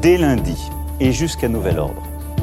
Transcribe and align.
Dès 0.00 0.16
lundi 0.16 0.70
et 1.00 1.10
jusqu'à 1.10 1.48
nouvel 1.48 1.80
ordre, 1.80 2.02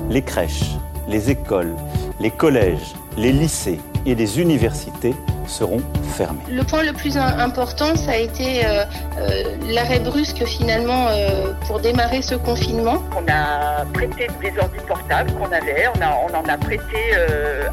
les 0.10 0.22
crèches, 0.22 0.76
les 1.08 1.30
écoles, 1.30 1.74
les 2.20 2.30
collèges, 2.30 2.96
les 3.16 3.32
lycées 3.32 3.80
et 4.06 4.14
les 4.14 4.42
universités 4.42 5.16
seront 5.48 5.82
fermés. 6.04 6.42
Le 6.52 6.64
point 6.64 6.84
le 6.84 6.92
plus 6.92 7.16
important, 7.16 7.96
ça 7.96 8.12
a 8.12 8.18
été 8.18 8.66
euh, 8.66 8.84
euh, 9.18 9.56
l'arrêt 9.70 10.02
brusque 10.02 10.44
finalement 10.44 11.08
euh, 11.08 11.54
pour 11.66 11.80
démarrer 11.80 12.22
ce 12.22 12.36
confinement. 12.36 13.02
On 13.16 13.24
a 13.32 13.86
prêté 13.94 14.28
des 14.42 14.52
ordi 14.60 14.80
portables 14.86 15.32
qu'on 15.36 15.46
avait, 15.46 15.86
on, 15.96 16.36
en 16.36 16.50
a 16.50 16.58
prêté 16.58 17.16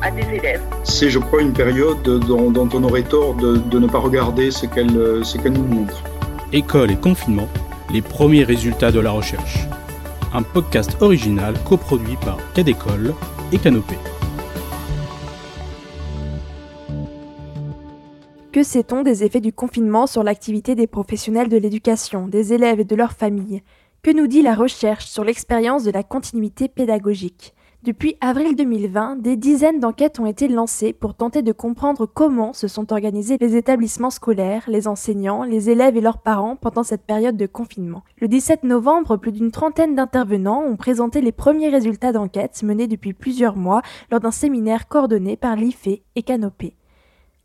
à 0.01 0.13
des 0.13 0.37
élèves. 0.37 0.63
C'est, 0.85 1.11
je 1.11 1.19
crois, 1.19 1.43
une 1.43 1.55
période 1.55 2.03
dont, 2.05 2.53
on 2.73 2.85
aurait 2.85 3.03
tort 3.03 3.35
de, 3.35 3.79
ne 3.79 3.87
pas 3.89 3.99
regarder 3.99 4.53
ce 4.53 4.67
qu'elle, 4.67 5.25
ce 5.25 5.39
qu'elle 5.39 5.55
nous 5.55 5.65
montre. 5.67 6.05
École 6.53 6.93
et 6.93 6.97
confinement, 6.97 7.49
les 7.93 8.01
premiers 8.01 8.45
résultats 8.45 8.91
de 8.91 9.01
la 9.01 9.11
recherche. 9.11 9.67
Un 10.33 10.43
podcast 10.43 10.97
original 11.03 11.55
coproduit 11.65 12.17
par 12.17 12.39
Cadécole 12.55 13.15
et 13.53 13.59
Canopée. 13.59 13.99
Que 18.51 18.63
sait-on 18.63 19.03
des 19.03 19.25
effets 19.25 19.41
du 19.41 19.53
confinement 19.53 20.07
sur 20.07 20.23
l'activité 20.23 20.75
des 20.75 20.87
professionnels 20.87 21.49
de 21.49 21.59
l'éducation, 21.59 22.29
des 22.29 22.55
élèves 22.55 22.81
et 22.81 22.85
de 22.85 22.97
leurs 22.97 23.13
familles? 23.13 23.63
Que 24.03 24.11
nous 24.11 24.27
dit 24.27 24.43
la 24.43 24.55
recherche 24.55 25.07
sur 25.07 25.25
l'expérience 25.25 25.85
de 25.85 25.91
la 25.91 26.03
continuité 26.03 26.69
pédagogique? 26.69 27.55
Depuis 27.85 28.15
avril 28.21 28.55
2020, 28.55 29.17
des 29.17 29.37
dizaines 29.37 29.81
d'enquêtes 29.81 30.21
ont 30.21 30.27
été 30.27 30.47
lancées 30.47 30.93
pour 30.93 31.17
tenter 31.17 31.43
de 31.43 31.51
comprendre 31.51 32.07
comment 32.07 32.53
se 32.53 32.69
sont 32.69 32.93
organisés 32.93 33.39
les 33.41 33.57
établissements 33.57 34.11
scolaires, 34.11 34.63
les 34.69 34.87
enseignants, 34.87 35.43
les 35.43 35.69
élèves 35.69 35.97
et 35.97 36.01
leurs 36.01 36.19
parents 36.19 36.55
pendant 36.55 36.85
cette 36.85 37.03
période 37.03 37.37
de 37.37 37.47
confinement. 37.47 38.05
Le 38.21 38.29
17 38.29 38.63
novembre, 38.63 39.17
plus 39.17 39.33
d'une 39.33 39.51
trentaine 39.51 39.97
d'intervenants 39.97 40.63
ont 40.63 40.77
présenté 40.77 41.21
les 41.21 41.33
premiers 41.33 41.71
résultats 41.71 42.13
d'enquêtes 42.13 42.63
menés 42.63 42.87
depuis 42.87 43.15
plusieurs 43.15 43.57
mois 43.57 43.83
lors 44.13 44.21
d'un 44.21 44.31
séminaire 44.31 44.87
coordonné 44.87 45.37
par 45.37 45.57
l'IFE 45.57 46.03
et 46.15 46.23
Canopé. 46.23 46.77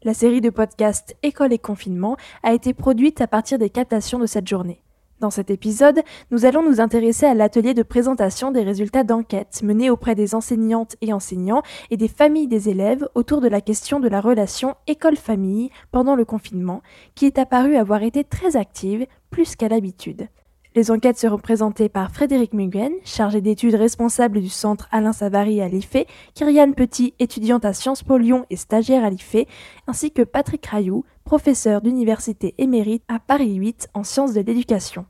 La 0.03 0.13
série 0.13 0.41
de 0.41 0.51
podcasts 0.51 1.17
École 1.23 1.51
et 1.51 1.57
confinement 1.57 2.15
a 2.43 2.53
été 2.53 2.75
produite 2.75 3.21
à 3.21 3.27
partir 3.27 3.57
des 3.57 3.71
captations 3.71 4.19
de 4.19 4.27
cette 4.27 4.47
journée. 4.47 4.83
Dans 5.19 5.31
cet 5.31 5.49
épisode, 5.49 6.03
nous 6.29 6.45
allons 6.45 6.61
nous 6.61 6.79
intéresser 6.79 7.25
à 7.25 7.33
l'atelier 7.33 7.73
de 7.73 7.81
présentation 7.81 8.51
des 8.51 8.61
résultats 8.61 9.03
d'enquête 9.03 9.61
menés 9.63 9.89
auprès 9.89 10.13
des 10.13 10.35
enseignantes 10.35 10.95
et 11.01 11.11
enseignants 11.11 11.63
et 11.89 11.97
des 11.97 12.07
familles 12.07 12.47
des 12.47 12.69
élèves 12.69 13.07
autour 13.15 13.41
de 13.41 13.47
la 13.47 13.59
question 13.59 13.99
de 13.99 14.09
la 14.09 14.21
relation 14.21 14.75
école-famille 14.85 15.71
pendant 15.91 16.15
le 16.15 16.23
confinement, 16.23 16.83
qui 17.15 17.25
est 17.25 17.39
apparue 17.39 17.77
avoir 17.77 18.03
été 18.03 18.23
très 18.23 18.57
active, 18.57 19.07
plus 19.31 19.55
qu'à 19.55 19.69
l'habitude. 19.69 20.27
Les 20.77 20.91
enquêtes 20.91 21.17
seront 21.17 21.39
présentées 21.39 21.89
par 21.89 22.11
Frédéric 22.11 22.53
Muguen, 22.53 22.91
chargé 23.03 23.41
d'études 23.41 23.73
responsable 23.73 24.39
du 24.39 24.49
centre 24.49 24.87
Alain 24.91 25.11
Savary 25.11 25.59
à 25.59 25.67
l'IFE, 25.67 26.05
Kyriane 26.35 26.75
Petit, 26.75 27.15
étudiante 27.17 27.65
à 27.65 27.73
Sciences 27.73 28.03
Po 28.03 28.19
Lyon 28.19 28.45
et 28.51 28.57
stagiaire 28.57 29.03
à 29.03 29.09
l'IFE, 29.09 29.47
ainsi 29.87 30.11
que 30.11 30.21
Patrick 30.21 30.63
Rayou, 30.67 31.03
professeur 31.23 31.81
d'université 31.81 32.53
émérite 32.59 33.01
à 33.07 33.17
Paris 33.17 33.55
8 33.55 33.89
en 33.95 34.03
sciences 34.03 34.35
de 34.35 34.41
l'éducation. 34.41 35.07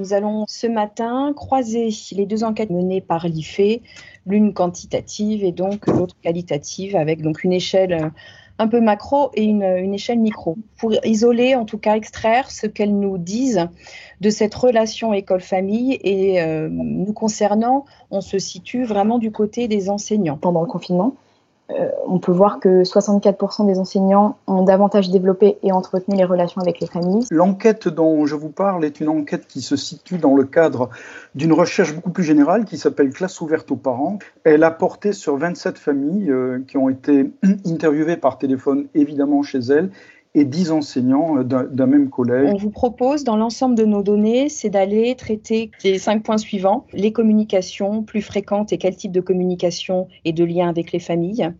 Nous 0.00 0.12
allons 0.12 0.44
ce 0.46 0.66
matin 0.66 1.32
croiser 1.34 1.88
les 2.12 2.26
deux 2.26 2.44
enquêtes 2.44 2.68
menées 2.68 3.00
par 3.00 3.26
l'IFE, 3.26 3.80
l'une 4.26 4.52
quantitative 4.52 5.42
et 5.42 5.52
donc 5.52 5.86
l'autre 5.86 6.16
qualitative, 6.20 6.94
avec 6.94 7.22
donc 7.22 7.42
une 7.42 7.54
échelle 7.54 8.12
un 8.58 8.68
peu 8.68 8.80
macro 8.80 9.30
et 9.34 9.44
une, 9.44 9.62
échelle 9.94 10.20
micro, 10.20 10.56
pour 10.78 10.94
isoler, 11.04 11.54
en 11.54 11.64
tout 11.64 11.78
cas 11.78 11.96
extraire 11.96 12.50
ce 12.50 12.66
qu'elles 12.66 12.96
nous 12.96 13.18
disent 13.18 13.68
de 14.20 14.30
cette 14.30 14.54
relation 14.54 15.12
école-famille. 15.12 15.98
Et 16.02 16.40
euh, 16.40 16.68
nous 16.70 17.12
concernant, 17.12 17.84
on 18.10 18.20
se 18.20 18.38
situe 18.38 18.84
vraiment 18.84 19.18
du 19.18 19.32
côté 19.32 19.66
des 19.66 19.90
enseignants. 19.90 20.36
Pendant 20.36 20.60
le 20.60 20.68
confinement, 20.68 21.16
euh, 21.70 21.88
on 22.06 22.18
peut 22.18 22.32
voir 22.32 22.60
que 22.60 22.82
64% 22.82 23.66
des 23.66 23.78
enseignants 23.78 24.36
ont 24.46 24.64
davantage 24.64 25.10
développé 25.10 25.56
et 25.62 25.72
entretenu 25.72 26.14
les 26.14 26.24
relations 26.24 26.60
avec 26.60 26.78
les 26.78 26.86
familles. 26.86 27.24
L'enquête 27.30 27.88
dont 27.88 28.26
je 28.26 28.34
vous 28.34 28.50
parle 28.50 28.84
est 28.84 29.00
une 29.00 29.08
enquête 29.08 29.46
qui 29.46 29.62
se 29.62 29.74
situe 29.74 30.18
dans 30.18 30.36
le 30.36 30.44
cadre 30.44 30.90
d'une 31.34 31.54
recherche 31.54 31.94
beaucoup 31.94 32.10
plus 32.10 32.24
générale 32.24 32.66
qui 32.66 32.76
s'appelle 32.76 33.10
Classe 33.10 33.40
ouverte 33.40 33.70
aux 33.70 33.76
parents. 33.76 34.18
Elle 34.44 34.62
a 34.62 34.70
porté 34.70 35.14
sur 35.14 35.38
27 35.38 35.78
familles 35.78 36.30
euh, 36.30 36.62
qui 36.68 36.76
ont 36.76 36.90
été 36.90 37.32
interviewées 37.66 38.18
par 38.18 38.36
téléphone 38.36 38.86
évidemment 38.94 39.42
chez 39.42 39.60
elles 39.60 39.90
et 40.34 40.44
10 40.44 40.72
enseignants 40.72 41.38
euh, 41.38 41.44
d'un 41.44 41.86
même 41.86 42.10
collège. 42.10 42.50
On 42.52 42.56
vous 42.56 42.70
propose, 42.70 43.24
dans 43.24 43.36
l'ensemble 43.36 43.76
de 43.76 43.84
nos 43.84 44.02
données, 44.02 44.48
c'est 44.48 44.70
d'aller 44.70 45.14
traiter 45.14 45.70
les 45.84 45.98
cinq 45.98 46.22
points 46.22 46.38
suivants. 46.38 46.86
Les 46.92 47.12
communications 47.12 48.02
plus 48.02 48.22
fréquentes 48.22 48.72
et 48.72 48.78
quel 48.78 48.96
type 48.96 49.12
de 49.12 49.20
communication 49.20 50.08
et 50.24 50.32
de 50.32 50.44
lien 50.44 50.68
avec 50.68 50.92
les 50.92 50.98
familles. 50.98 51.50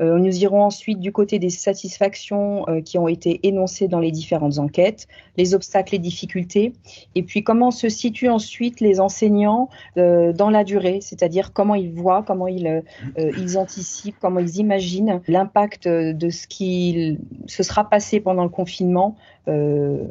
Euh, 0.00 0.18
nous 0.18 0.42
irons 0.42 0.62
ensuite 0.62 1.00
du 1.00 1.12
côté 1.12 1.38
des 1.38 1.50
satisfactions 1.50 2.64
euh, 2.68 2.80
qui 2.80 2.98
ont 2.98 3.08
été 3.08 3.40
énoncées 3.46 3.88
dans 3.88 4.00
les 4.00 4.10
différentes 4.10 4.58
enquêtes, 4.58 5.06
les 5.36 5.54
obstacles 5.54 5.94
et 5.94 5.98
difficultés, 5.98 6.72
et 7.14 7.22
puis 7.22 7.42
comment 7.42 7.70
se 7.70 7.88
situent 7.88 8.28
ensuite 8.28 8.80
les 8.80 9.00
enseignants 9.00 9.68
euh, 9.96 10.32
dans 10.32 10.50
la 10.50 10.64
durée, 10.64 11.00
c'est-à-dire 11.00 11.52
comment 11.52 11.74
ils 11.74 11.92
voient, 11.92 12.22
comment 12.26 12.48
ils, 12.48 12.82
ils 13.16 13.58
anticipent, 13.58 14.16
comment 14.20 14.40
ils 14.40 14.56
imaginent 14.56 15.20
l'impact 15.28 15.86
de 15.88 16.30
ce 16.30 16.46
qui 16.46 17.18
se 17.46 17.62
sera 17.62 17.88
passé 17.88 18.20
pendant 18.20 18.44
le 18.44 18.48
confinement, 18.48 19.16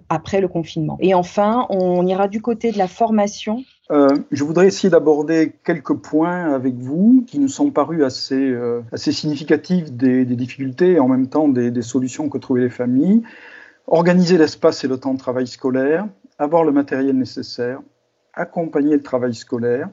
après 0.10 0.42
le 0.42 0.48
confinement. 0.48 0.98
Et 1.00 1.14
enfin, 1.14 1.66
on 1.70 2.06
ira 2.06 2.28
du 2.28 2.42
côté 2.42 2.72
de 2.72 2.78
la 2.78 2.88
formation 2.88 3.64
euh, 3.92 4.10
je 4.32 4.44
voudrais 4.44 4.68
essayer 4.68 4.90
d'aborder 4.90 5.54
quelques 5.64 5.96
points 5.96 6.54
avec 6.54 6.76
vous 6.76 7.24
qui 7.26 7.40
nous 7.40 7.48
sont 7.48 7.72
parus 7.72 8.04
assez, 8.04 8.36
euh, 8.36 8.82
significatifs 8.96 9.92
des, 9.92 10.26
difficultés 10.26 10.94
et 10.94 11.00
en 11.00 11.08
même 11.08 11.28
temps 11.28 11.48
des, 11.48 11.72
des, 11.72 11.82
solutions 11.82 12.30
que 12.30 12.38
trouvaient 12.38 12.62
les 12.62 12.70
familles. 12.70 13.24
Organiser 13.88 14.38
l'espace 14.38 14.84
et 14.84 14.88
le 14.88 14.98
temps 14.98 15.16
de 15.16 15.20
travail 15.20 15.48
scolaire, 15.48 16.08
avoir 16.38 16.64
le 16.64 16.72
matériel 16.72 17.18
nécessaire, 17.18 17.82
accompagner 18.34 18.96
le 18.96 19.02
travail 19.02 19.34
scolaire, 19.34 19.90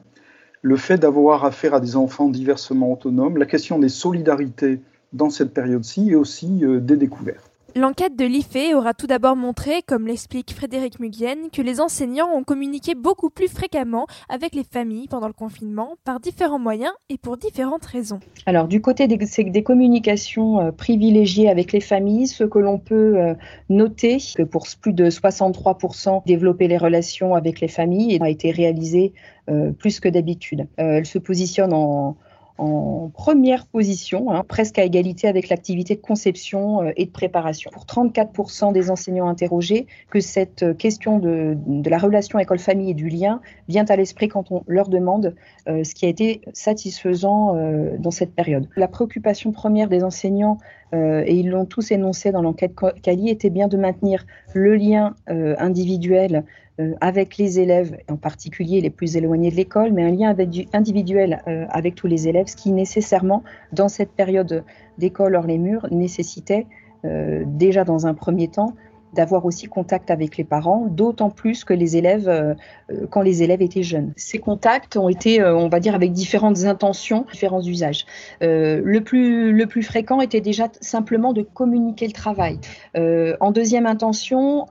le 0.61 0.75
fait 0.75 0.97
d'avoir 0.97 1.45
affaire 1.45 1.73
à 1.73 1.79
des 1.79 1.95
enfants 1.95 2.29
diversement 2.29 2.91
autonomes, 2.91 3.37
la 3.37 3.45
question 3.45 3.79
des 3.79 3.89
solidarités 3.89 4.81
dans 5.13 5.29
cette 5.29 5.53
période-ci 5.53 6.11
et 6.11 6.15
aussi 6.15 6.63
euh, 6.63 6.79
des 6.79 6.97
découvertes. 6.97 7.51
L'enquête 7.77 8.15
de 8.15 8.25
l'IFE 8.25 8.73
aura 8.73 8.95
tout 8.95 9.05
d'abord 9.05 9.35
montré, 9.35 9.83
comme 9.85 10.07
l'explique 10.07 10.51
Frédéric 10.51 10.99
Mugienne, 10.99 11.51
que 11.53 11.61
les 11.61 11.79
enseignants 11.79 12.35
ont 12.35 12.43
communiqué 12.43 12.95
beaucoup 12.95 13.29
plus 13.29 13.47
fréquemment 13.47 14.07
avec 14.29 14.55
les 14.55 14.63
familles 14.63 15.07
pendant 15.07 15.27
le 15.27 15.33
confinement 15.33 15.93
par 16.03 16.19
différents 16.19 16.57
moyens 16.57 16.91
et 17.09 17.19
pour 17.19 17.37
différentes 17.37 17.85
raisons. 17.85 18.19
Alors 18.47 18.67
du 18.67 18.81
côté 18.81 19.07
des, 19.07 19.63
communications 19.63 20.59
euh, 20.59 20.71
privilégiées 20.71 21.49
avec 21.49 21.71
les 21.71 21.79
familles, 21.79 22.25
ce 22.25 22.45
que 22.45 22.57
l'on 22.57 22.79
peut 22.79 23.19
euh, 23.19 23.35
noter, 23.69 24.17
que 24.35 24.41
pour 24.41 24.65
plus 24.81 24.93
de 24.93 25.11
63% 25.11 26.23
développer 26.25 26.67
les 26.67 26.79
relations 26.79 27.35
avec 27.35 27.59
les 27.59 27.67
familles 27.67 28.17
a 28.19 28.29
été 28.29 28.49
réalisé 28.49 29.13
euh, 29.51 29.71
plus 29.71 29.99
que 29.99 30.09
d'habitude. 30.09 30.65
elle 30.77 31.05
se 31.05 31.19
positionne 31.19 31.73
en 31.73 32.17
en 32.57 33.11
première 33.13 33.67
position, 33.67 34.31
hein, 34.31 34.43
presque 34.47 34.79
à 34.79 34.83
égalité 34.83 35.27
avec 35.27 35.49
l'activité 35.49 35.95
de 35.95 36.01
conception 36.01 36.81
euh, 36.81 36.91
et 36.95 37.05
de 37.05 37.11
préparation. 37.11 37.69
Pour 37.71 37.85
34% 37.85 38.73
des 38.73 38.89
enseignants 38.89 39.27
interrogés, 39.27 39.87
que 40.09 40.19
cette 40.19 40.63
euh, 40.63 40.73
question 40.73 41.19
de, 41.19 41.57
la 41.87 41.97
relation 41.97 42.39
école-famille 42.39 42.91
et 42.91 42.95
du 42.95 43.09
lien 43.09 43.41
vient 43.67 43.85
à 43.85 43.95
l'esprit 43.95 44.27
quand 44.27 44.51
on 44.51 44.63
leur 44.67 44.89
demande 44.89 45.35
euh, 45.67 45.83
ce 45.83 45.93
qui 45.93 46.05
a 46.05 46.09
été 46.09 46.41
satisfaisant 46.53 47.55
dans 47.99 48.11
cette 48.11 48.33
période. 48.33 48.67
La 48.75 48.87
préoccupation 48.87 49.51
première 49.51 49.87
des 49.89 50.03
enseignants, 50.03 50.57
et 50.93 51.33
ils 51.33 51.49
l'ont 51.49 51.65
tous 51.65 51.91
énoncé 51.91 52.31
dans 52.31 52.41
l'enquête 52.41 52.73
Cali, 53.01 53.29
était 53.29 53.49
bien 53.49 53.67
de 53.67 53.77
maintenir 53.77 54.25
le 54.53 54.75
lien 54.75 55.15
individuel 55.27 56.45
euh, 56.79 56.93
avec 57.01 57.37
les 57.37 57.59
élèves, 57.59 57.97
en 58.07 58.17
particulier 58.17 58.81
les 58.81 58.91
plus 58.91 59.17
éloignés 59.17 59.49
de 59.49 59.55
l'école, 59.55 59.93
mais 59.93 60.03
un 60.03 60.11
lien 60.11 60.35
individuel 60.73 61.41
euh, 61.47 61.65
avec 61.71 61.95
tous 61.95 62.05
les 62.05 62.27
élèves, 62.27 62.45
ce 62.45 62.55
qui 62.55 62.71
nécessairement, 62.71 63.43
dans 63.71 63.87
cette 63.87 64.11
période 64.11 64.63
d'école 64.99 65.35
hors 65.35 65.47
les 65.47 65.57
murs, 65.57 65.87
nécessitait 65.89 66.67
euh, 67.03 67.43
déjà 67.47 67.83
dans 67.83 68.05
un 68.05 68.13
premier 68.13 68.47
temps 68.47 68.75
d'avoir 69.13 69.45
aussi 69.45 69.67
contact 69.67 70.11
avec 70.11 70.37
les 70.37 70.43
parents, 70.43 70.87
d'autant 70.89 71.29
plus 71.29 71.63
que 71.63 71.73
les 71.73 71.97
élèves, 71.97 72.27
euh, 72.27 72.53
euh, 72.91 73.07
quand 73.09 73.21
les 73.21 73.41
élèves 73.41 73.61
étaient 73.61 73.83
jeunes. 73.83 74.13
Ces 74.17 74.37
contacts 74.37 74.97
ont 74.97 75.09
été, 75.09 75.41
euh, 75.41 75.55
on 75.55 75.69
va 75.69 75.79
dire, 75.79 75.95
avec 75.95 76.11
différentes 76.11 76.65
intentions, 76.65 77.25
différents 77.31 77.61
usages. 77.61 78.05
le, 78.41 78.99
plus, 78.99 79.51
le 79.53 79.65
plus 79.65 79.83
fréquent 79.83 80.21
était 80.21 80.41
déjà 80.41 80.67
simplement 80.81 81.33
de 81.33 81.41
communiquer 81.41 82.07
le 82.07 82.13
travail. 82.13 82.59
en 82.95 83.51
deuxième 83.51 83.85
intention, 83.85 84.65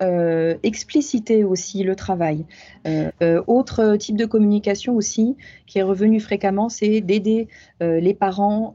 expliciter 0.63 1.45
aussi 1.45 1.83
le 1.83 1.95
travail. 1.97 2.45
autre 3.47 3.97
type 3.97 4.17
de 4.17 4.27
communication 4.27 4.95
aussi 4.95 5.37
qui 5.67 5.79
est 5.79 5.83
revenu 5.83 6.21
fréquemment, 6.21 6.69
c'est 6.69 7.01
d'aider 7.01 7.49
les 7.81 8.15
parents 8.15 8.75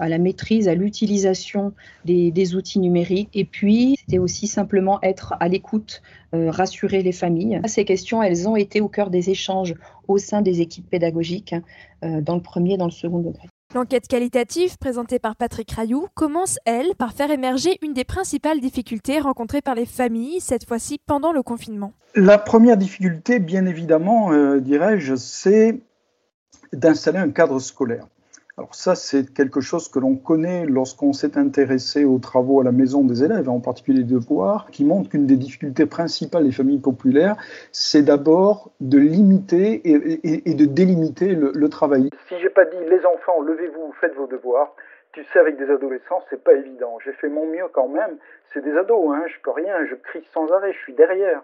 à 0.00 0.08
la 0.08 0.18
maîtrise, 0.18 0.68
à 0.68 0.74
l'utilisation 0.74 1.72
des, 2.04 2.30
des 2.30 2.54
outils 2.54 2.78
numériques. 2.78 3.30
Et 3.34 3.44
puis, 3.44 3.96
c'était 3.98 4.18
aussi 4.18 4.46
simplement 4.46 4.97
être 5.02 5.34
à 5.40 5.48
l'écoute, 5.48 6.02
rassurer 6.32 7.02
les 7.02 7.12
familles. 7.12 7.60
Ces 7.66 7.84
questions, 7.84 8.22
elles 8.22 8.48
ont 8.48 8.56
été 8.56 8.80
au 8.80 8.88
cœur 8.88 9.10
des 9.10 9.30
échanges 9.30 9.74
au 10.06 10.18
sein 10.18 10.42
des 10.42 10.60
équipes 10.60 10.88
pédagogiques 10.88 11.54
dans 12.02 12.34
le 12.34 12.42
premier 12.42 12.74
et 12.74 12.76
dans 12.76 12.86
le 12.86 12.90
second 12.90 13.18
degré. 13.18 13.48
L'enquête 13.74 14.08
qualitative 14.08 14.78
présentée 14.78 15.18
par 15.18 15.36
Patrick 15.36 15.70
Rayou 15.70 16.08
commence, 16.14 16.58
elle, 16.64 16.94
par 16.96 17.12
faire 17.12 17.30
émerger 17.30 17.76
une 17.82 17.92
des 17.92 18.04
principales 18.04 18.60
difficultés 18.60 19.20
rencontrées 19.20 19.60
par 19.60 19.74
les 19.74 19.84
familles, 19.84 20.40
cette 20.40 20.66
fois-ci 20.66 20.98
pendant 21.04 21.32
le 21.32 21.42
confinement. 21.42 21.92
La 22.14 22.38
première 22.38 22.78
difficulté, 22.78 23.38
bien 23.38 23.66
évidemment, 23.66 24.32
euh, 24.32 24.60
dirais-je, 24.60 25.16
c'est 25.16 25.80
d'installer 26.72 27.18
un 27.18 27.30
cadre 27.30 27.58
scolaire. 27.58 28.06
Alors 28.58 28.74
ça, 28.74 28.96
c'est 28.96 29.32
quelque 29.32 29.60
chose 29.60 29.88
que 29.88 30.00
l'on 30.00 30.16
connaît 30.16 30.66
lorsqu'on 30.66 31.12
s'est 31.12 31.38
intéressé 31.38 32.04
aux 32.04 32.18
travaux 32.18 32.60
à 32.60 32.64
la 32.64 32.72
maison 32.72 33.04
des 33.04 33.22
élèves, 33.22 33.48
en 33.48 33.60
particulier 33.60 33.98
les 33.98 34.04
devoirs, 34.04 34.66
qui 34.72 34.84
montrent 34.84 35.08
qu'une 35.10 35.28
des 35.28 35.36
difficultés 35.36 35.86
principales 35.86 36.42
des 36.42 36.50
familles 36.50 36.80
populaires, 36.80 37.36
c'est 37.70 38.02
d'abord 38.02 38.72
de 38.80 38.98
limiter 38.98 39.80
et, 39.84 40.54
de 40.54 40.64
délimiter 40.64 41.36
le, 41.36 41.68
travail. 41.68 42.10
Si 42.26 42.34
j'ai 42.40 42.50
pas 42.50 42.64
dit 42.64 42.84
les 42.90 43.06
enfants, 43.06 43.40
levez-vous, 43.42 43.92
faites 44.00 44.16
vos 44.16 44.26
devoirs, 44.26 44.74
tu 45.12 45.22
sais, 45.32 45.38
avec 45.38 45.56
des 45.56 45.70
adolescents, 45.70 46.24
c'est 46.28 46.42
pas 46.42 46.54
évident. 46.54 46.98
J'ai 47.04 47.12
fait 47.12 47.28
mon 47.28 47.46
mieux 47.46 47.68
quand 47.72 47.88
même. 47.88 48.16
C'est 48.52 48.64
des 48.64 48.76
ados, 48.76 49.14
hein, 49.14 49.22
je 49.28 49.40
peux 49.44 49.52
rien, 49.52 49.86
je 49.86 49.94
crie 49.94 50.26
sans 50.34 50.50
arrêt, 50.50 50.72
je 50.72 50.78
suis 50.78 50.94
derrière. 50.94 51.42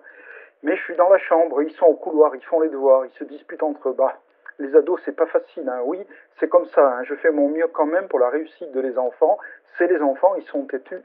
Mais 0.64 0.76
je 0.76 0.82
suis 0.82 0.96
dans 0.96 1.10
la 1.10 1.18
chambre, 1.18 1.62
ils 1.62 1.70
sont 1.74 1.86
au 1.86 1.94
couloir, 1.94 2.34
ils 2.34 2.44
font 2.44 2.58
les 2.58 2.70
devoirs, 2.70 3.06
ils 3.06 3.16
se 3.16 3.24
disputent 3.24 3.62
entre 3.62 3.90
eux. 3.90 3.94
Bah, 3.96 4.18
les 4.58 4.74
ados, 4.76 5.00
c'est 5.04 5.16
pas 5.16 5.26
facile. 5.26 5.68
Hein. 5.68 5.80
Oui, 5.84 5.98
c'est 6.38 6.48
comme 6.48 6.66
ça. 6.66 6.86
Hein. 6.86 7.04
Je 7.04 7.14
fais 7.16 7.30
mon 7.30 7.48
mieux 7.48 7.66
quand 7.68 7.86
même 7.86 8.08
pour 8.08 8.18
la 8.18 8.28
réussite 8.28 8.72
de 8.72 8.80
les 8.80 8.98
enfants. 8.98 9.38
C'est 9.76 9.88
les 9.88 10.00
enfants, 10.00 10.34
ils 10.38 10.46
sont 10.50 10.62
têtus. 10.62 11.02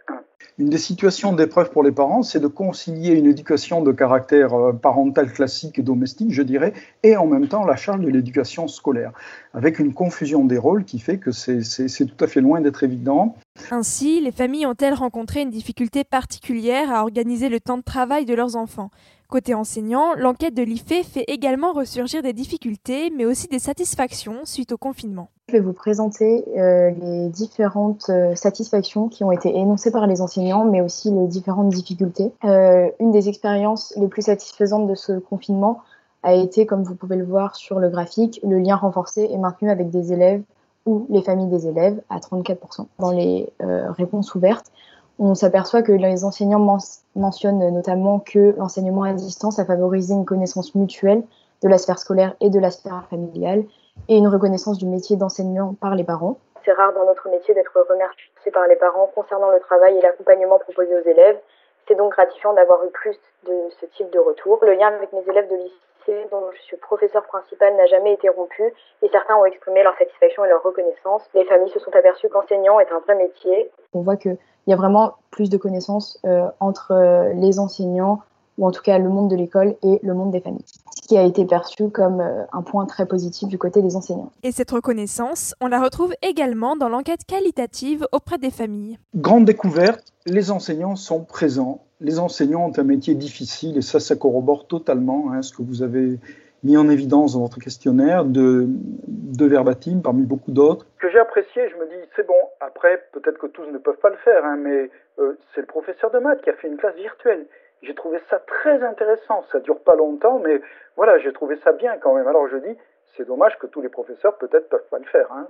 Une 0.59 0.69
des 0.69 0.77
situations 0.77 1.33
d'épreuve 1.33 1.71
pour 1.71 1.81
les 1.81 1.91
parents, 1.91 2.21
c'est 2.21 2.39
de 2.39 2.47
concilier 2.47 3.13
une 3.15 3.25
éducation 3.25 3.81
de 3.81 3.91
caractère 3.91 4.53
euh, 4.53 4.73
parental 4.73 5.31
classique 5.31 5.79
et 5.79 5.81
domestique, 5.81 6.31
je 6.31 6.43
dirais, 6.43 6.73
et 7.01 7.17
en 7.17 7.25
même 7.25 7.47
temps 7.47 7.65
la 7.65 7.75
charge 7.75 8.01
de 8.01 8.09
l'éducation 8.09 8.67
scolaire, 8.67 9.11
avec 9.55 9.79
une 9.79 9.93
confusion 9.93 10.45
des 10.45 10.57
rôles 10.57 10.85
qui 10.85 10.99
fait 10.99 11.17
que 11.17 11.31
c'est 11.31 12.05
tout 12.05 12.23
à 12.23 12.27
fait 12.27 12.41
loin 12.41 12.61
d'être 12.61 12.83
évident. 12.83 13.35
Ainsi, 13.71 14.21
les 14.21 14.31
familles 14.31 14.67
ont-elles 14.67 14.93
rencontré 14.93 15.41
une 15.41 15.49
difficulté 15.49 16.03
particulière 16.03 16.93
à 16.93 17.01
organiser 17.01 17.49
le 17.49 17.59
temps 17.59 17.77
de 17.77 17.83
travail 17.83 18.25
de 18.25 18.35
leurs 18.35 18.55
enfants? 18.55 18.91
Côté 19.29 19.53
enseignant, 19.53 20.13
l'enquête 20.15 20.55
de 20.55 20.63
l'IFE 20.63 21.07
fait 21.07 21.25
également 21.27 21.71
ressurgir 21.71 22.21
des 22.21 22.33
difficultés, 22.33 23.11
mais 23.15 23.25
aussi 23.25 23.47
des 23.47 23.59
satisfactions 23.59 24.41
suite 24.43 24.71
au 24.71 24.77
confinement. 24.77 25.29
Je 25.49 25.53
vais 25.53 25.61
vous 25.61 25.73
présenter 25.73 26.45
euh, 26.59 26.91
les 27.01 27.27
différentes 27.29 28.05
euh, 28.09 28.35
satisfactions 28.35 29.09
qui 29.09 29.23
ont 29.23 29.31
été 29.31 29.49
énoncées 29.57 29.89
par 29.89 30.05
les 30.05 30.21
enseignants, 30.21 30.63
mais 30.63 30.79
aussi 30.79 31.09
les 31.09 31.25
différentes 31.25 31.69
difficultés. 31.69 32.31
Euh, 32.45 32.91
une 32.99 33.09
des 33.09 33.29
expériences 33.29 33.91
les 33.97 34.07
plus 34.07 34.21
satisfaisantes 34.21 34.85
de 34.85 34.93
ce 34.93 35.13
confinement 35.13 35.81
a 36.21 36.35
été, 36.35 36.67
comme 36.67 36.83
vous 36.83 36.93
pouvez 36.93 37.15
le 37.15 37.25
voir 37.25 37.55
sur 37.55 37.79
le 37.79 37.89
graphique, 37.89 38.39
le 38.43 38.59
lien 38.59 38.75
renforcé 38.75 39.27
et 39.31 39.37
maintenu 39.39 39.71
avec 39.71 39.89
des 39.89 40.13
élèves 40.13 40.43
ou 40.85 41.07
les 41.09 41.23
familles 41.23 41.49
des 41.49 41.65
élèves 41.65 41.99
à 42.11 42.19
34%. 42.19 42.85
Dans 42.99 43.09
les 43.09 43.51
réponses 43.97 44.35
ouvertes, 44.35 44.71
on 45.17 45.33
s'aperçoit 45.33 45.81
que 45.81 45.91
les 45.91 46.25
enseignants 46.25 46.79
mentionnent 47.15 47.73
notamment 47.73 48.19
que 48.19 48.53
l'enseignement 48.59 49.01
à 49.03 49.13
distance 49.13 49.57
a 49.57 49.65
favorisé 49.65 50.13
une 50.13 50.25
connaissance 50.25 50.75
mutuelle 50.75 51.23
de 51.63 51.67
la 51.67 51.79
sphère 51.79 51.97
scolaire 51.97 52.35
et 52.39 52.51
de 52.51 52.59
la 52.59 52.69
sphère 52.69 53.05
familiale 53.09 53.63
et 54.07 54.17
une 54.17 54.27
reconnaissance 54.27 54.77
du 54.77 54.85
métier 54.85 55.17
d'enseignant 55.17 55.75
par 55.79 55.95
les 55.95 56.03
parents. 56.03 56.37
C'est 56.65 56.73
rare 56.73 56.93
dans 56.93 57.05
notre 57.05 57.29
métier 57.29 57.53
d'être 57.53 57.77
remercié 57.89 58.51
par 58.51 58.67
les 58.67 58.75
parents 58.75 59.09
concernant 59.15 59.49
le 59.49 59.59
travail 59.59 59.97
et 59.97 60.01
l'accompagnement 60.01 60.59
proposé 60.59 60.93
aux 60.95 61.07
élèves. 61.07 61.39
C'est 61.87 61.95
donc 61.95 62.11
gratifiant 62.11 62.53
d'avoir 62.53 62.83
eu 62.85 62.89
plus 62.89 63.17
de 63.47 63.53
ce 63.79 63.85
type 63.97 64.11
de 64.11 64.19
retour. 64.19 64.59
Le 64.61 64.73
lien 64.73 64.87
avec 64.87 65.11
mes 65.13 65.27
élèves 65.27 65.49
de 65.49 65.55
lycée 65.55 66.27
dont 66.31 66.49
je 66.55 66.61
suis 66.61 66.77
professeur 66.77 67.23
principal 67.23 67.75
n'a 67.75 67.85
jamais 67.85 68.13
été 68.13 68.29
rompu 68.29 68.63
et 69.01 69.09
certains 69.09 69.35
ont 69.35 69.45
exprimé 69.45 69.83
leur 69.83 69.95
satisfaction 69.97 70.45
et 70.45 70.49
leur 70.49 70.63
reconnaissance. 70.63 71.23
Les 71.33 71.45
familles 71.45 71.69
se 71.69 71.79
sont 71.79 71.95
aperçues 71.95 72.29
qu'enseignant 72.29 72.79
est 72.79 72.91
un 72.91 72.99
vrai 72.99 73.15
métier. 73.15 73.71
On 73.93 74.01
voit 74.01 74.17
que 74.17 74.29
il 74.67 74.71
y 74.71 74.73
a 74.73 74.75
vraiment 74.75 75.13
plus 75.31 75.49
de 75.49 75.57
connaissances 75.57 76.19
euh, 76.25 76.47
entre 76.59 76.91
euh, 76.91 77.33
les 77.33 77.59
enseignants, 77.59 78.19
ou 78.59 78.67
en 78.67 78.71
tout 78.71 78.83
cas 78.83 78.99
le 78.99 79.09
monde 79.09 79.31
de 79.31 79.35
l'école 79.35 79.75
et 79.83 79.99
le 80.03 80.13
monde 80.13 80.31
des 80.31 80.41
familles. 80.41 80.65
Ce 81.01 81.07
qui 81.07 81.17
a 81.17 81.23
été 81.23 81.45
perçu 81.45 81.89
comme 81.89 82.19
euh, 82.19 82.43
un 82.51 82.61
point 82.61 82.85
très 82.85 83.07
positif 83.07 83.47
du 83.47 83.57
côté 83.57 83.81
des 83.81 83.95
enseignants. 83.95 84.31
Et 84.43 84.51
cette 84.51 84.69
reconnaissance, 84.69 85.55
on 85.61 85.67
la 85.67 85.81
retrouve 85.81 86.13
également 86.21 86.75
dans 86.75 86.89
l'enquête 86.89 87.25
qualitative 87.25 88.05
auprès 88.11 88.37
des 88.37 88.51
familles. 88.51 88.99
Grande 89.15 89.45
découverte, 89.45 90.13
les 90.25 90.51
enseignants 90.51 90.97
sont 90.97 91.23
présents. 91.23 91.85
Les 92.01 92.19
enseignants 92.19 92.67
ont 92.67 92.77
un 92.77 92.83
métier 92.83 93.15
difficile 93.15 93.77
et 93.77 93.81
ça, 93.81 93.99
ça 93.99 94.15
corrobore 94.15 94.67
totalement 94.67 95.31
hein, 95.31 95.41
ce 95.41 95.53
que 95.53 95.63
vous 95.63 95.81
avez 95.81 96.19
mis 96.63 96.75
en 96.75 96.89
évidence 96.89 97.33
dans 97.33 97.41
votre 97.41 97.59
questionnaire 97.59 98.25
de, 98.25 98.65
de 99.07 99.45
verbatim 99.45 100.01
parmi 100.03 100.23
beaucoup 100.23 100.51
d'autres. 100.51 100.85
Que 100.99 101.09
j'ai 101.09 101.19
apprécié, 101.19 101.69
je 101.69 101.75
me 101.77 101.85
dis, 101.87 102.09
c'est 102.17 102.27
bon, 102.27 102.33
après, 102.59 103.05
peut-être 103.13 103.37
que 103.37 103.47
tous 103.47 103.65
ne 103.71 103.77
peuvent 103.77 103.99
pas 104.01 104.09
le 104.09 104.17
faire, 104.17 104.43
hein, 104.43 104.57
mais 104.57 104.89
euh, 105.19 105.37
c'est 105.55 105.61
le 105.61 105.67
professeur 105.67 106.11
de 106.11 106.19
maths 106.19 106.41
qui 106.41 106.49
a 106.49 106.53
fait 106.53 106.67
une 106.67 106.77
classe 106.77 106.95
virtuelle. 106.95 107.45
J'ai 107.81 107.95
trouvé 107.95 108.19
ça 108.29 108.39
très 108.39 108.83
intéressant. 108.83 109.43
Ça 109.51 109.59
dure 109.59 109.79
pas 109.79 109.95
longtemps, 109.95 110.39
mais 110.39 110.61
voilà, 110.95 111.19
j'ai 111.19 111.33
trouvé 111.33 111.57
ça 111.63 111.71
bien 111.71 111.97
quand 111.97 112.13
même. 112.13 112.27
Alors 112.27 112.47
je 112.47 112.57
dis, 112.57 112.77
c'est 113.15 113.25
dommage 113.25 113.57
que 113.59 113.67
tous 113.67 113.81
les 113.81 113.89
professeurs 113.89 114.37
peut-être 114.37 114.69
peuvent 114.69 114.87
pas 114.89 114.99
le 114.99 115.05
faire. 115.05 115.31
Hein. 115.31 115.47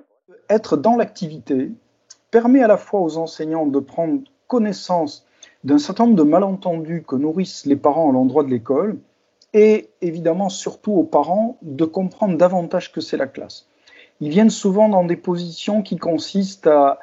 Être 0.50 0.78
dans 0.78 0.96
l'activité 0.96 1.72
permet 2.32 2.64
à 2.64 2.68
la 2.68 2.78
fois 2.78 3.00
aux 3.02 3.18
enseignants 3.18 3.66
de 3.66 3.80
prendre 3.80 4.22
connaissance 4.48 5.26
d'un 5.64 5.78
certain 5.78 6.06
nombre 6.06 6.18
de 6.18 6.24
malentendus 6.24 7.04
que 7.08 7.16
nourrissent 7.16 7.66
les 7.66 7.76
parents 7.76 8.10
à 8.10 8.14
l'endroit 8.14 8.44
de 8.44 8.50
l'école, 8.50 8.98
et 9.54 9.90
évidemment 10.02 10.50
surtout 10.50 10.94
aux 10.94 11.04
parents 11.04 11.58
de 11.62 11.86
comprendre 11.86 12.38
davantage 12.38 12.92
que 12.92 13.02
c'est 13.02 13.18
la 13.18 13.28
classe. 13.28 13.68
Ils 14.22 14.30
viennent 14.30 14.50
souvent 14.50 14.90
dans 14.90 15.04
des 15.04 15.16
positions 15.16 15.82
qui 15.82 15.98
consistent 15.98 16.68
à, 16.68 17.00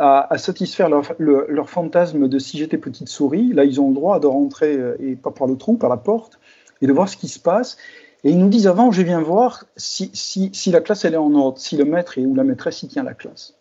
à, 0.00 0.38
satisfaire 0.38 0.88
leur, 0.88 1.68
fantasme 1.68 2.26
de 2.26 2.38
si 2.38 2.56
j'étais 2.56 2.78
petite 2.78 3.08
souris. 3.08 3.52
Là, 3.52 3.64
ils 3.64 3.80
ont 3.80 3.88
le 3.88 3.94
droit 3.94 4.18
de 4.18 4.26
rentrer, 4.26 4.74
euh, 4.74 4.96
et 4.98 5.14
pas 5.14 5.30
par 5.30 5.46
le 5.46 5.56
trou, 5.56 5.76
par 5.76 5.90
la 5.90 5.98
porte, 5.98 6.40
et 6.80 6.86
de 6.86 6.92
voir 6.92 7.08
ce 7.08 7.18
qui 7.18 7.28
se 7.28 7.38
passe. 7.38 7.76
Et 8.24 8.30
ils 8.30 8.38
nous 8.38 8.48
disent 8.48 8.66
avant, 8.66 8.90
je 8.92 9.02
viens 9.02 9.20
voir 9.20 9.64
si, 9.76 10.10
si, 10.14 10.50
si 10.54 10.70
la 10.70 10.80
classe 10.80 11.04
elle 11.04 11.14
est 11.14 11.18
en 11.18 11.34
ordre, 11.34 11.58
si 11.58 11.76
le 11.76 11.84
maître 11.84 12.18
ou 12.18 12.34
la 12.34 12.44
maîtresse 12.44 12.82
y 12.82 12.88
tient 12.88 13.02
la 13.02 13.12
classe. 13.12 13.54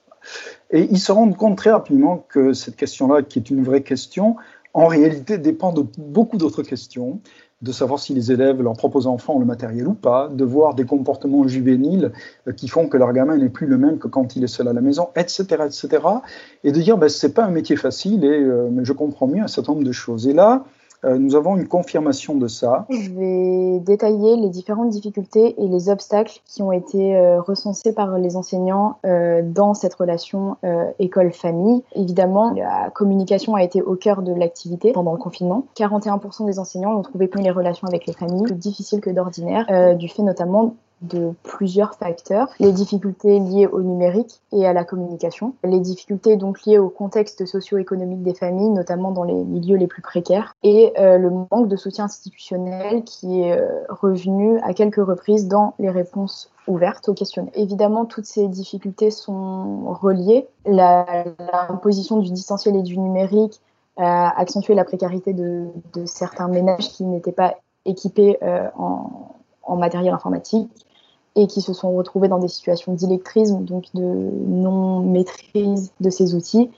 Et 0.72 0.88
ils 0.90 1.00
se 1.00 1.12
rendent 1.12 1.36
compte 1.36 1.58
très 1.58 1.72
rapidement 1.72 2.26
que 2.30 2.54
cette 2.54 2.78
question-là, 2.78 3.22
qui 3.22 3.40
est 3.40 3.50
une 3.50 3.64
vraie 3.64 3.84
question, 3.84 4.38
en 4.74 4.88
réalité 4.88 5.38
dépend 5.38 5.74
de 5.74 5.86
beaucoup 5.98 6.38
d'autres 6.38 6.64
questions 6.64 7.20
de 7.62 7.72
savoir 7.74 8.00
si 8.00 8.14
les 8.14 8.32
élèves, 8.32 8.62
leurs 8.62 8.78
propres 8.78 9.06
enfants 9.08 9.36
ont 9.36 9.40
le 9.40 9.46
matériel 9.46 9.88
ou 9.88 9.94
pas, 9.94 10.30
de 10.30 10.46
voir 10.46 10.76
des 10.76 10.86
comportements 10.86 11.46
juvéniles 11.48 12.12
euh, 12.48 12.54
qui 12.54 12.68
font 12.70 12.88
que 12.88 12.96
leur 12.96 13.12
gamin 13.12 13.38
n'est 13.38 13.50
plus 13.50 13.68
le 13.68 13.78
même 13.78 14.00
que 14.00 14.08
quand 14.08 14.36
il 14.36 14.44
est 14.44 14.48
seul 14.48 14.68
à 14.70 14.74
la 14.74 14.82
maison, 14.82 15.10
etc., 15.16 15.44
etc. 15.66 15.90
Et 16.64 16.72
de 16.72 16.82
dire, 16.82 16.98
ben, 16.98 17.10
c'est 17.10 17.34
pas 17.34 17.44
un 17.44 17.52
métier 17.52 17.76
facile 17.76 18.24
et 18.24 18.30
euh, 18.30 18.70
je 18.84 18.94
comprends 18.94 19.28
mieux 19.28 19.44
un 19.44 19.48
certain 19.48 19.74
nombre 19.74 19.84
de 19.84 19.92
choses. 19.92 20.28
Et 20.28 20.34
là, 20.34 20.64
euh, 21.06 21.18
nous 21.18 21.36
avons 21.36 21.56
une 21.56 21.68
confirmation 21.68 22.36
de 22.36 22.48
ça. 22.48 22.86
Je 22.90 23.12
vais 23.12 23.80
détailler 23.80 24.36
les 24.36 24.50
différentes 24.50 24.90
difficultés 24.90 25.56
et 25.62 25.68
les 25.68 25.90
obstacles 25.90 26.40
qui 26.46 26.62
ont 26.62 26.72
été 26.72 27.16
euh, 27.16 27.42
recensés 27.42 27.94
par 27.94 28.18
les 28.18 28.36
enseignants 28.36 28.98
euh, 29.06 29.42
dans 29.44 29.74
cette 29.74 29.94
relation 29.94 30.58
école-famille. 31.00 31.84
Évidemment, 31.96 32.52
la 32.52 32.90
communication 32.90 33.56
a 33.56 33.64
été 33.64 33.82
au 33.82 33.96
cœur 33.96 34.22
de 34.22 34.34
l'activité 34.34 34.92
pendant 34.92 35.14
le 35.14 35.18
confinement. 35.18 35.66
41% 35.78 36.46
des 36.46 36.60
enseignants 36.60 36.98
ont 36.98 37.02
trouvé 37.02 37.30
les 37.40 37.52
relations 37.52 37.88
avec 37.88 38.06
les 38.06 38.14
familles 38.14 38.52
difficiles 38.54 39.00
que 39.00 39.10
d'ordinaire, 39.10 39.96
du 39.96 40.10
fait 40.10 40.24
notamment 40.24 40.76
de 41.02 41.34
plusieurs 41.44 41.96
facteurs. 41.96 42.48
Les 42.60 42.72
difficultés 42.72 43.40
liées 43.40 43.68
au 43.68 43.82
numérique 43.82 44.42
et 44.52 44.66
à 44.66 44.74
la 44.74 44.84
communication. 44.84 45.54
Les 45.64 45.80
difficultés 45.80 46.38
donc 46.38 46.66
liées 46.66 46.78
au 46.78 46.90
contexte 46.90 47.46
socio-économique 47.46 48.24
des 48.24 48.34
familles, 48.34 48.70
notamment 48.70 49.12
dans 49.12 49.24
les 49.24 49.34
milieux 49.34 49.78
les 49.78 49.88
plus 49.88 50.02
précaires. 50.02 50.56
Et 50.64 50.94
euh, 51.00 51.18
le 51.18 51.30
manque 51.30 51.68
de 51.68 51.76
soutien 51.76 52.06
institutionnel 52.06 53.04
qui 53.04 53.42
est 53.42 53.58
euh, 53.58 53.68
revenu 53.90 54.60
à 54.60 54.74
quelques 54.74 55.04
reprises 55.04 55.48
dans 55.48 55.74
les 55.80 55.90
réponses 55.90 56.52
ouvertes 56.68 57.10
aux 57.10 57.14
questionnaires. 57.14 57.54
Évidemment, 57.56 58.06
toutes 58.06 58.26
ces 58.26 58.48
difficultés 58.48 59.12
sont 59.12 59.92
reliées. 59.92 60.48
L'imposition 60.66 62.18
du 62.18 62.32
distanciel 62.32 62.76
et 62.76 62.84
du 62.84 62.98
numérique 62.98 63.62
a 63.98 64.40
accentué 64.40 64.76
la 64.76 64.86
précarité 64.86 65.34
de, 65.34 65.68
certains 66.06 66.48
ménages 66.48 66.90
qui 66.90 67.04
n'étaient 67.04 67.32
pas 67.32 67.56
équipés 67.86 68.38
euh, 68.44 68.68
en 68.76 69.76
matériel 69.76 70.14
informatique 70.14 70.70
et 71.36 71.48
qui 71.48 71.62
se 71.62 71.74
sont 71.74 71.96
retrouvés 71.96 72.28
dans 72.28 72.40
des 72.40 72.48
situations 72.48 72.94
d'électrisme, 72.94 73.64
donc 73.64 73.86
de 73.94 74.02
non-maîtrise 74.02 75.92
de 76.00 76.10
ces 76.10 76.36
outils, 76.36 76.72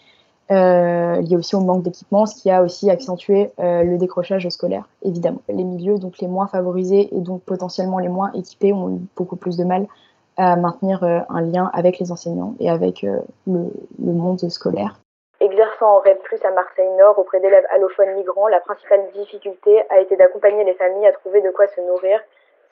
euh, 0.51 1.21
liés 1.21 1.37
aussi 1.37 1.55
au 1.55 1.61
manque 1.61 1.83
d'équipement, 1.83 2.25
ce 2.25 2.35
qui 2.35 2.51
a 2.51 2.61
aussi 2.61 2.89
accentué 2.89 3.51
euh, 3.59 3.83
le 3.83 3.97
décrochage 3.97 4.47
scolaire, 4.49 4.83
évidemment. 5.01 5.41
Les 5.47 5.63
milieux 5.63 5.97
donc 5.97 6.19
les 6.19 6.27
moins 6.27 6.47
favorisés 6.47 7.07
et 7.15 7.21
donc 7.21 7.41
potentiellement 7.43 7.99
les 7.99 8.09
moins 8.09 8.31
équipés 8.33 8.73
ont 8.73 8.89
eu 8.89 8.99
beaucoup 9.15 9.37
plus 9.37 9.55
de 9.55 9.63
mal 9.63 9.87
à 10.35 10.57
maintenir 10.57 11.03
euh, 11.03 11.19
un 11.29 11.41
lien 11.41 11.71
avec 11.73 11.99
les 11.99 12.11
enseignants 12.11 12.55
et 12.59 12.69
avec 12.69 13.01
le, 13.01 13.21
le, 13.47 13.71
monde 14.11 14.39
scolaire. 14.49 14.99
Exercer 15.39 15.85
en 15.85 15.99
REP+, 15.99 16.19
à 16.43 16.51
Marseille-Nord, 16.51 17.17
auprès 17.17 17.39
d'élèves 17.39 17.65
allophones 17.73 18.13
migrants, 18.15 18.47
la 18.47 18.59
principale 18.59 19.01
difficulté 19.15 19.81
a 19.89 20.01
été 20.01 20.17
d'accompagner 20.17 20.65
les 20.65 20.73
familles 20.73 21.07
à 21.07 21.13
trouver 21.13 21.41
de 21.41 21.49
quoi 21.51 21.67
se 21.67 21.79
nourrir, 21.81 22.19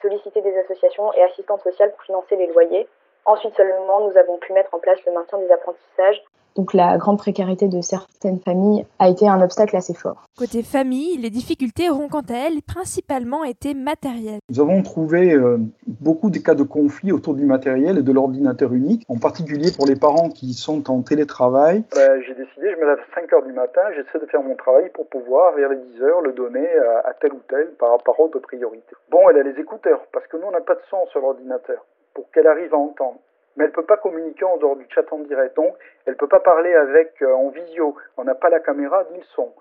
solliciter 0.00 0.40
des 0.40 0.56
associations 0.58 1.12
et 1.14 1.22
assistantes 1.22 1.62
sociales 1.62 1.92
pour 1.92 2.02
financer 2.02 2.36
les 2.36 2.46
loyers. 2.48 2.88
Ensuite 3.24 3.54
seulement, 3.56 4.00
nous 4.00 4.16
avons 4.16 4.38
pu 4.38 4.52
mettre 4.52 4.74
en 4.74 4.78
place 4.78 4.98
le 5.06 5.12
maintien 5.12 5.38
des 5.38 5.50
apprentissages 5.50 6.22
donc 6.56 6.74
la 6.74 6.98
grande 6.98 7.18
précarité 7.18 7.68
de 7.68 7.80
certaines 7.80 8.40
familles 8.40 8.84
a 8.98 9.08
été 9.08 9.28
un 9.28 9.40
obstacle 9.40 9.76
assez 9.76 9.94
fort. 9.94 10.24
Côté 10.36 10.62
famille, 10.62 11.16
les 11.16 11.30
difficultés 11.30 11.90
auront 11.90 12.08
quant 12.08 12.20
à 12.28 12.34
elles 12.34 12.62
principalement 12.62 13.44
été 13.44 13.74
matérielles. 13.74 14.40
Nous 14.50 14.60
avons 14.60 14.82
trouvé 14.82 15.32
euh, 15.32 15.58
beaucoup 15.86 16.30
de 16.30 16.38
cas 16.38 16.54
de 16.54 16.62
conflit 16.62 17.12
autour 17.12 17.34
du 17.34 17.44
matériel 17.44 17.98
et 17.98 18.02
de 18.02 18.12
l'ordinateur 18.12 18.72
unique, 18.72 19.04
en 19.08 19.18
particulier 19.18 19.70
pour 19.76 19.86
les 19.86 19.96
parents 19.96 20.28
qui 20.28 20.52
sont 20.54 20.90
en 20.90 21.02
télétravail. 21.02 21.84
Ben, 21.94 22.20
j'ai 22.26 22.34
décidé, 22.34 22.72
je 22.72 22.76
me 22.76 22.86
lève 22.86 22.98
à 22.98 23.20
5 23.20 23.32
heures 23.32 23.44
du 23.44 23.52
matin, 23.52 23.82
j'essaie 23.94 24.24
de 24.24 24.30
faire 24.30 24.42
mon 24.42 24.54
travail 24.54 24.90
pour 24.94 25.06
pouvoir, 25.08 25.54
vers 25.54 25.68
les 25.68 25.76
10 25.76 26.02
heures, 26.02 26.20
le 26.20 26.32
donner 26.32 26.66
à, 27.04 27.12
tel 27.20 27.32
ou 27.32 27.40
tel 27.48 27.70
par 27.78 27.90
rapport 27.90 28.18
aux 28.18 28.28
priorités. 28.28 28.96
Bon, 29.10 29.28
elle 29.30 29.38
a 29.38 29.42
les 29.42 29.60
écouteurs, 29.60 30.00
parce 30.12 30.26
que 30.26 30.36
nous, 30.36 30.46
on 30.46 30.52
n'a 30.52 30.60
pas 30.60 30.74
de 30.74 30.82
son 30.90 31.06
sur 31.10 31.20
l'ordinateur, 31.20 31.84
pour 32.14 32.30
qu'elle 32.30 32.46
arrive 32.46 32.72
à 32.74 32.78
entendre 32.78 33.18
mais 33.56 33.64
elle 33.64 33.70
ne 33.70 33.74
peut 33.74 33.84
pas 33.84 33.96
communiquer 33.96 34.44
en 34.44 34.56
dehors 34.56 34.76
du 34.76 34.86
chat 34.94 35.10
en 35.12 35.18
direct. 35.20 35.56
Donc, 35.56 35.74
elle 36.06 36.14
ne 36.14 36.18
peut 36.18 36.28
pas 36.28 36.40
parler 36.40 36.72
avec 36.74 37.20
euh, 37.22 37.32
en 37.34 37.48
visio. 37.48 37.94
On 38.16 38.24
n'a 38.24 38.34
pas 38.34 38.48
la 38.48 38.60
caméra 38.60 39.04
ni 39.12 39.18
le 39.18 39.24
son. 39.34 39.52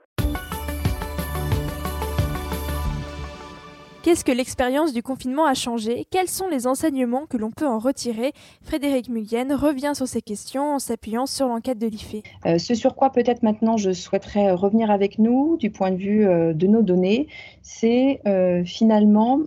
Qu'est-ce 4.01 4.23
que 4.23 4.31
l'expérience 4.31 4.93
du 4.93 5.03
confinement 5.03 5.45
a 5.45 5.53
changé? 5.53 6.05
Quels 6.09 6.29
sont 6.29 6.47
les 6.47 6.67
enseignements 6.67 7.25
que 7.25 7.35
l'on 7.35 7.51
peut 7.51 7.67
en 7.67 7.79
retirer? 7.79 8.31
Frédéric 8.61 9.09
Mugen 9.09 9.51
revient 9.51 9.91
sur 9.93 10.07
ces 10.07 10.21
questions 10.21 10.75
en 10.75 10.79
s'appuyant 10.79 11.25
sur 11.25 11.49
l'enquête 11.49 11.77
de 11.77 11.87
l'IFE. 11.87 12.23
Euh, 12.45 12.57
ce 12.57 12.75
sur 12.75 12.95
quoi 12.95 13.11
peut-être 13.11 13.43
maintenant 13.43 13.75
je 13.75 13.91
souhaiterais 13.91 14.51
revenir 14.53 14.89
avec 14.89 15.19
nous 15.19 15.57
du 15.57 15.69
point 15.69 15.91
de 15.91 15.97
vue 15.97 16.25
euh, 16.25 16.53
de 16.53 16.65
nos 16.65 16.81
données, 16.81 17.27
c'est 17.61 18.21
finalement 18.65 19.41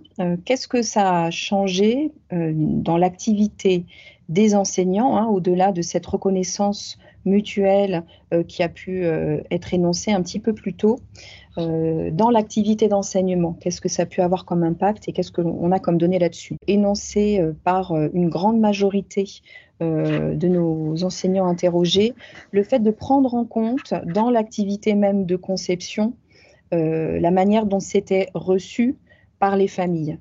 qu'est-ce 0.45 0.67
que 0.67 0.81
ça 0.81 1.25
a 1.25 1.31
changé 1.31 2.11
dans 2.31 2.97
l'activité 2.97 3.85
des 4.29 4.55
enseignants, 4.55 5.17
hein, 5.17 5.27
au-delà 5.27 5.71
de 5.71 5.81
cette 5.81 6.05
reconnaissance 6.05 6.97
mutuelle 7.25 8.03
euh, 8.33 8.43
qui 8.43 8.63
a 8.63 8.69
pu 8.69 9.05
euh, 9.05 9.41
être 9.51 9.73
énoncée 9.73 10.11
un 10.11 10.21
petit 10.21 10.39
peu 10.39 10.53
plus 10.53 10.73
tôt, 10.73 10.99
euh, 11.57 12.09
dans 12.11 12.29
l'activité 12.29 12.87
d'enseignement. 12.87 13.57
Qu'est-ce 13.59 13.81
que 13.81 13.89
ça 13.89 14.03
a 14.03 14.05
pu 14.05 14.21
avoir 14.21 14.45
comme 14.45 14.63
impact 14.63 15.07
et 15.07 15.13
qu'est-ce 15.13 15.31
qu'on 15.31 15.71
a 15.71 15.79
comme 15.79 15.97
données 15.97 16.19
là-dessus? 16.19 16.57
Énoncé 16.67 17.41
par 17.63 17.95
une 18.13 18.29
grande 18.29 18.59
majorité 18.59 19.25
de 19.79 20.47
nos 20.47 21.03
enseignants 21.03 21.45
interrogés, 21.45 22.13
le 22.51 22.63
fait 22.63 22.79
de 22.79 22.91
prendre 22.91 23.33
en 23.35 23.45
compte 23.45 23.93
dans 24.05 24.29
l'activité 24.29 24.95
même 24.95 25.25
de 25.25 25.35
conception 25.35 26.13
la 26.71 27.29
manière 27.29 27.67
dont 27.67 27.79
c'était 27.79 28.29
reçu 28.33 28.95
par 29.37 29.57
les 29.57 29.67
familles. 29.67 30.17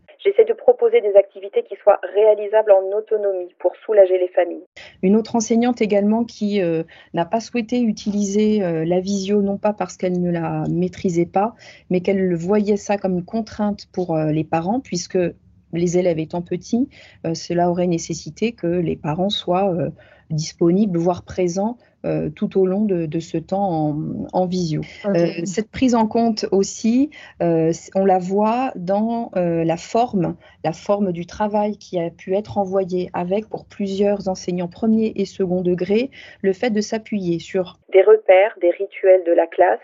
Proposer 0.73 1.03
des 1.03 1.15
activités 1.17 1.63
qui 1.65 1.77
soient 1.83 2.01
réalisables 2.15 2.73
en 2.73 2.97
autonomie 2.97 3.55
pour 3.59 3.73
soulager 3.85 4.19
les 4.19 4.29
familles. 4.29 4.65
Une 5.03 5.17
autre 5.17 5.37
enseignante 5.37 5.83
également 5.83 6.25
qui 6.25 6.63
euh, 6.63 6.83
n'a 7.13 7.27
pas 7.27 7.41
souhaité 7.41 7.83
utiliser 7.83 8.63
euh, 8.63 8.85
la 8.87 9.01
visio, 9.01 9.43
non 9.43 9.59
pas 9.59 9.75
parce 9.75 9.99
qu'elle 9.99 10.19
ne 10.19 10.31
la 10.31 10.65
maîtrisait 10.71 11.27
pas, 11.27 11.55
mais 11.91 12.01
qu'elle 12.01 12.35
voyait 12.35 12.79
ça 12.79 12.97
comme 12.97 13.19
une 13.19 13.25
contrainte 13.25 13.87
pour 13.93 14.17
euh, 14.17 14.33
les 14.33 14.45
parents, 14.45 14.81
puisque 14.81 15.19
les 15.75 15.99
élèves 15.99 16.19
étant 16.19 16.43
petits, 16.43 16.91
cela 17.33 17.71
aurait 17.71 17.87
nécessité 17.87 18.53
que 18.53 18.67
les 18.67 18.95
parents 18.95 19.31
soient 19.31 19.75
disponibles, 20.29 20.99
voire 20.99 21.23
présents 21.25 21.79
euh, 22.05 22.31
tout 22.31 22.59
au 22.59 22.67
long 22.67 22.85
de, 22.85 23.21
ce 23.21 23.39
temps 23.39 23.97
en, 24.33 24.47
visio. 24.47 24.81
Euh, 25.07 25.27
cette 25.45 25.71
prise 25.71 25.95
en 25.95 26.09
compte 26.09 26.47
aussi, 26.51 27.11
euh, 27.43 27.73
on 27.95 28.05
la 28.05 28.19
voit 28.19 28.73
dans 28.75 29.31
la 29.35 29.77
forme, 29.77 30.37
la 30.65 30.73
forme 30.73 31.13
du 31.13 31.27
travail 31.27 31.77
qui 31.77 32.01
a 32.01 32.11
pu 32.11 32.35
être 32.35 32.59
envoyé 32.59 33.09
avec 33.13 33.49
pour 33.49 33.67
plusieurs 33.67 34.29
enseignants 34.29 34.69
premier 34.69 35.13
et 35.17 35.25
second 35.25 35.61
degré, 35.63 36.11
le 36.41 36.53
fait 36.53 36.71
de 36.71 36.81
s'appuyer 36.81 37.39
sur 37.39 37.79
des 37.93 38.03
repères, 38.03 38.57
des 38.61 38.71
rituels 38.71 39.23
de 39.25 39.33
la 39.33 39.47
classe, 39.47 39.81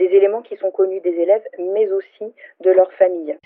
des 0.00 0.16
éléments 0.16 0.42
qui 0.42 0.56
sont 0.56 0.70
connus 0.70 1.00
des 1.00 1.10
élèves, 1.10 1.42
mais 1.58 1.86
aussi 1.92 2.32
de 2.64 2.70
leur 2.70 2.90
famille. 2.94 3.36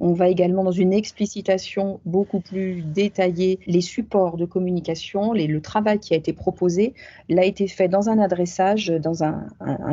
on 0.00 0.12
va 0.12 0.28
également 0.28 0.64
dans 0.64 0.70
une 0.70 0.92
explicitation 0.92 2.00
beaucoup 2.04 2.40
plus 2.40 2.82
détaillée, 2.82 3.58
les 3.66 3.80
supports 3.80 4.36
de 4.36 4.46
communication, 4.46 5.32
le 5.32 5.60
travail 5.60 5.98
qui 5.98 6.14
a 6.14 6.16
été 6.16 6.32
proposé, 6.32 6.94
l'a 7.28 7.44
été 7.44 7.66
fait 7.68 7.88
dans 7.88 8.08
un 8.08 8.18
adressage, 8.18 8.88
dans 8.88 9.24
un, 9.24 9.46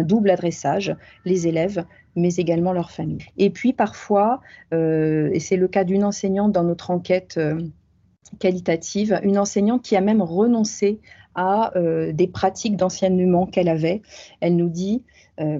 double 0.03 0.29
adressage, 0.29 0.95
les 1.25 1.47
élèves, 1.47 1.83
mais 2.15 2.35
également 2.35 2.71
leurs 2.71 2.91
familles. 2.91 3.25
Et 3.37 3.49
puis 3.49 3.73
parfois, 3.73 4.41
euh, 4.73 5.29
et 5.33 5.39
c'est 5.39 5.57
le 5.57 5.67
cas 5.67 5.83
d'une 5.83 6.03
enseignante 6.03 6.51
dans 6.51 6.63
notre 6.63 6.91
enquête 6.91 7.35
euh, 7.37 7.59
qualitative, 8.39 9.19
une 9.23 9.37
enseignante 9.37 9.81
qui 9.81 9.95
a 9.95 10.01
même 10.01 10.21
renoncé 10.21 10.99
à 11.35 11.71
euh, 11.77 12.11
des 12.11 12.27
pratiques 12.27 12.77
d'enseignement 12.77 13.45
qu'elle 13.45 13.69
avait. 13.69 14.01
Elle 14.41 14.55
nous 14.55 14.69
dit, 14.69 15.03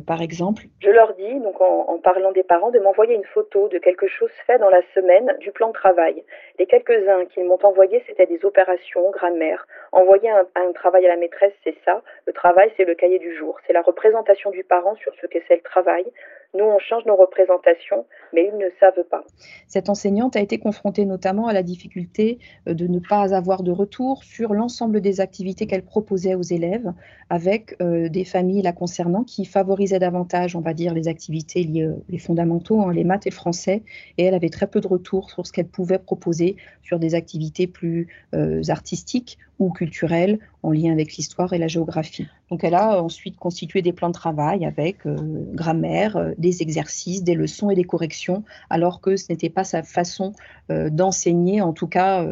par 0.07 0.21
exemple, 0.21 0.63
Je 0.79 0.89
leur 0.89 1.13
dis, 1.15 1.39
donc 1.41 1.59
en, 1.59 1.89
en 1.89 1.97
parlant 1.97 2.31
des 2.31 2.43
parents, 2.43 2.71
de 2.71 2.79
m'envoyer 2.79 3.13
une 3.13 3.25
photo 3.25 3.67
de 3.67 3.77
quelque 3.77 4.07
chose 4.07 4.29
fait 4.47 4.57
dans 4.57 4.69
la 4.69 4.81
semaine 4.93 5.35
du 5.39 5.51
plan 5.51 5.67
de 5.67 5.73
travail. 5.73 6.23
Les 6.59 6.65
quelques-uns 6.65 7.25
qu'ils 7.25 7.45
m'ont 7.45 7.59
envoyés, 7.63 8.03
c'était 8.07 8.25
des 8.25 8.45
opérations, 8.45 9.09
grammaire. 9.11 9.67
Envoyer 9.91 10.29
un, 10.29 10.45
un, 10.55 10.71
travail 10.71 11.05
à 11.05 11.09
la 11.09 11.17
maîtresse, 11.17 11.53
c'est 11.63 11.75
ça. 11.83 12.01
Le 12.25 12.33
travail, 12.33 12.71
c'est 12.77 12.85
le 12.85 12.95
cahier 12.95 13.19
du 13.19 13.35
jour. 13.35 13.57
C'est 13.67 13.73
la 13.73 13.81
représentation 13.81 14.51
du 14.51 14.63
parent 14.63 14.95
sur 14.95 15.13
ce 15.21 15.27
que 15.27 15.39
c'est 15.47 15.55
le 15.55 15.61
travail. 15.61 16.05
Nous, 16.53 16.63
on 16.63 16.79
change 16.79 17.05
nos 17.05 17.17
représentations, 17.17 18.05
mais 18.33 18.49
ils 18.51 18.57
ne 18.57 18.69
savent 18.79 19.03
pas. 19.09 19.23
Cette 19.67 19.89
enseignante 19.89 20.37
a 20.37 20.39
été 20.39 20.57
confrontée 20.57 21.05
notamment 21.05 21.47
à 21.47 21.53
la 21.53 21.63
difficulté 21.63 22.39
euh, 22.67 22.73
de 22.73 22.87
ne 22.87 22.99
pas 22.99 23.35
avoir 23.35 23.61
de 23.61 23.71
retour 23.71 24.23
sur 24.23 24.53
l'ensemble 24.53 25.01
des 25.01 25.19
activités 25.19 25.64
qu'elle 25.67 25.83
proposait 25.83 26.35
aux 26.35 26.41
élèves, 26.41 26.93
avec 27.29 27.75
euh, 27.81 28.09
des 28.09 28.25
familles 28.25 28.61
la 28.61 28.73
concernant 28.73 29.23
qui 29.23 29.45
favorisaient 29.45 29.99
davantage, 29.99 30.55
on 30.55 30.61
va 30.61 30.73
dire, 30.73 30.93
les 30.93 31.07
activités 31.07 31.63
liées, 31.63 31.83
euh, 31.83 31.95
les 32.09 32.19
fondamentaux, 32.19 32.81
hein, 32.81 32.93
les 32.93 33.03
maths 33.03 33.25
et 33.27 33.29
le 33.29 33.35
français, 33.35 33.83
et 34.17 34.25
elle 34.25 34.33
avait 34.33 34.49
très 34.49 34.67
peu 34.67 34.81
de 34.81 34.87
retour 34.87 35.29
sur 35.29 35.45
ce 35.45 35.51
qu'elle 35.51 35.67
pouvait 35.67 35.99
proposer 35.99 36.55
sur 36.83 36.99
des 36.99 37.15
activités 37.15 37.67
plus 37.67 38.07
artistiques 38.67 39.39
ou 39.59 39.71
culturelles 39.71 40.39
en 40.63 40.71
lien 40.71 40.91
avec 40.91 41.15
l'histoire 41.15 41.53
et 41.53 41.57
la 41.57 41.67
géographie. 41.67 42.27
Donc 42.49 42.63
elle 42.63 42.75
a 42.75 43.01
ensuite 43.01 43.37
constitué 43.37 43.81
des 43.81 43.93
plans 43.93 44.09
de 44.09 44.13
travail 44.13 44.65
avec 44.65 45.05
euh, 45.05 45.15
grammaire, 45.53 46.17
euh, 46.17 46.31
des 46.37 46.61
exercices, 46.61 47.23
des 47.23 47.35
leçons 47.35 47.69
et 47.69 47.75
des 47.75 47.83
corrections, 47.83 48.43
alors 48.69 49.01
que 49.01 49.15
ce 49.15 49.31
n'était 49.31 49.49
pas 49.49 49.63
sa 49.63 49.83
façon 49.83 50.33
euh, 50.71 50.89
d'enseigner, 50.89 51.61
en 51.61 51.73
tout 51.73 51.87
cas 51.87 52.25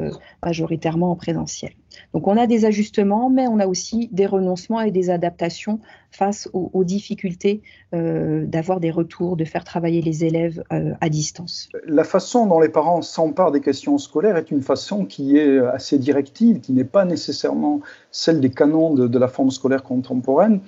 majoritairement 0.44 1.12
en 1.12 1.16
présentiel. 1.16 1.72
Donc 2.14 2.28
on 2.28 2.38
a 2.38 2.48
des 2.48 2.66
ajustements, 2.66 3.30
mais 3.30 3.48
on 3.48 3.60
a 3.60 3.68
aussi 3.68 4.10
des 4.12 4.26
renoncements 4.26 4.82
et 4.82 4.92
des 4.92 5.10
adaptations 5.10 5.80
face 6.12 6.50
aux, 6.54 6.84
difficultés 6.84 7.64
d'avoir 7.92 8.80
des 8.80 8.92
retours, 8.92 9.36
de 9.36 9.46
faire 9.46 9.64
travailler 9.64 10.02
les 10.02 10.24
élèves 10.24 10.64
à 10.70 11.10
distance. 11.10 11.70
La 11.88 12.04
façon 12.04 12.46
dont 12.46 12.60
les 12.60 12.70
parents 12.70 13.02
s'emparent 13.02 13.52
des 13.52 13.62
questions 13.62 13.98
scolaires 13.98 14.38
est 14.38 14.52
une 14.52 14.62
façon 14.62 15.06
qui 15.06 15.38
est 15.38 15.58
assez 15.58 15.98
directive, 15.98 16.60
qui 16.60 16.72
n'est 16.72 16.84
pas 16.84 17.04
nécessairement 17.06 17.82
celle 18.12 18.42
des 18.42 18.52
canons 18.52 18.94
de, 18.94 19.20
la 19.20 19.28
forme 19.28 19.52
scolaire 19.52 19.84
contemporaine. 19.84 20.62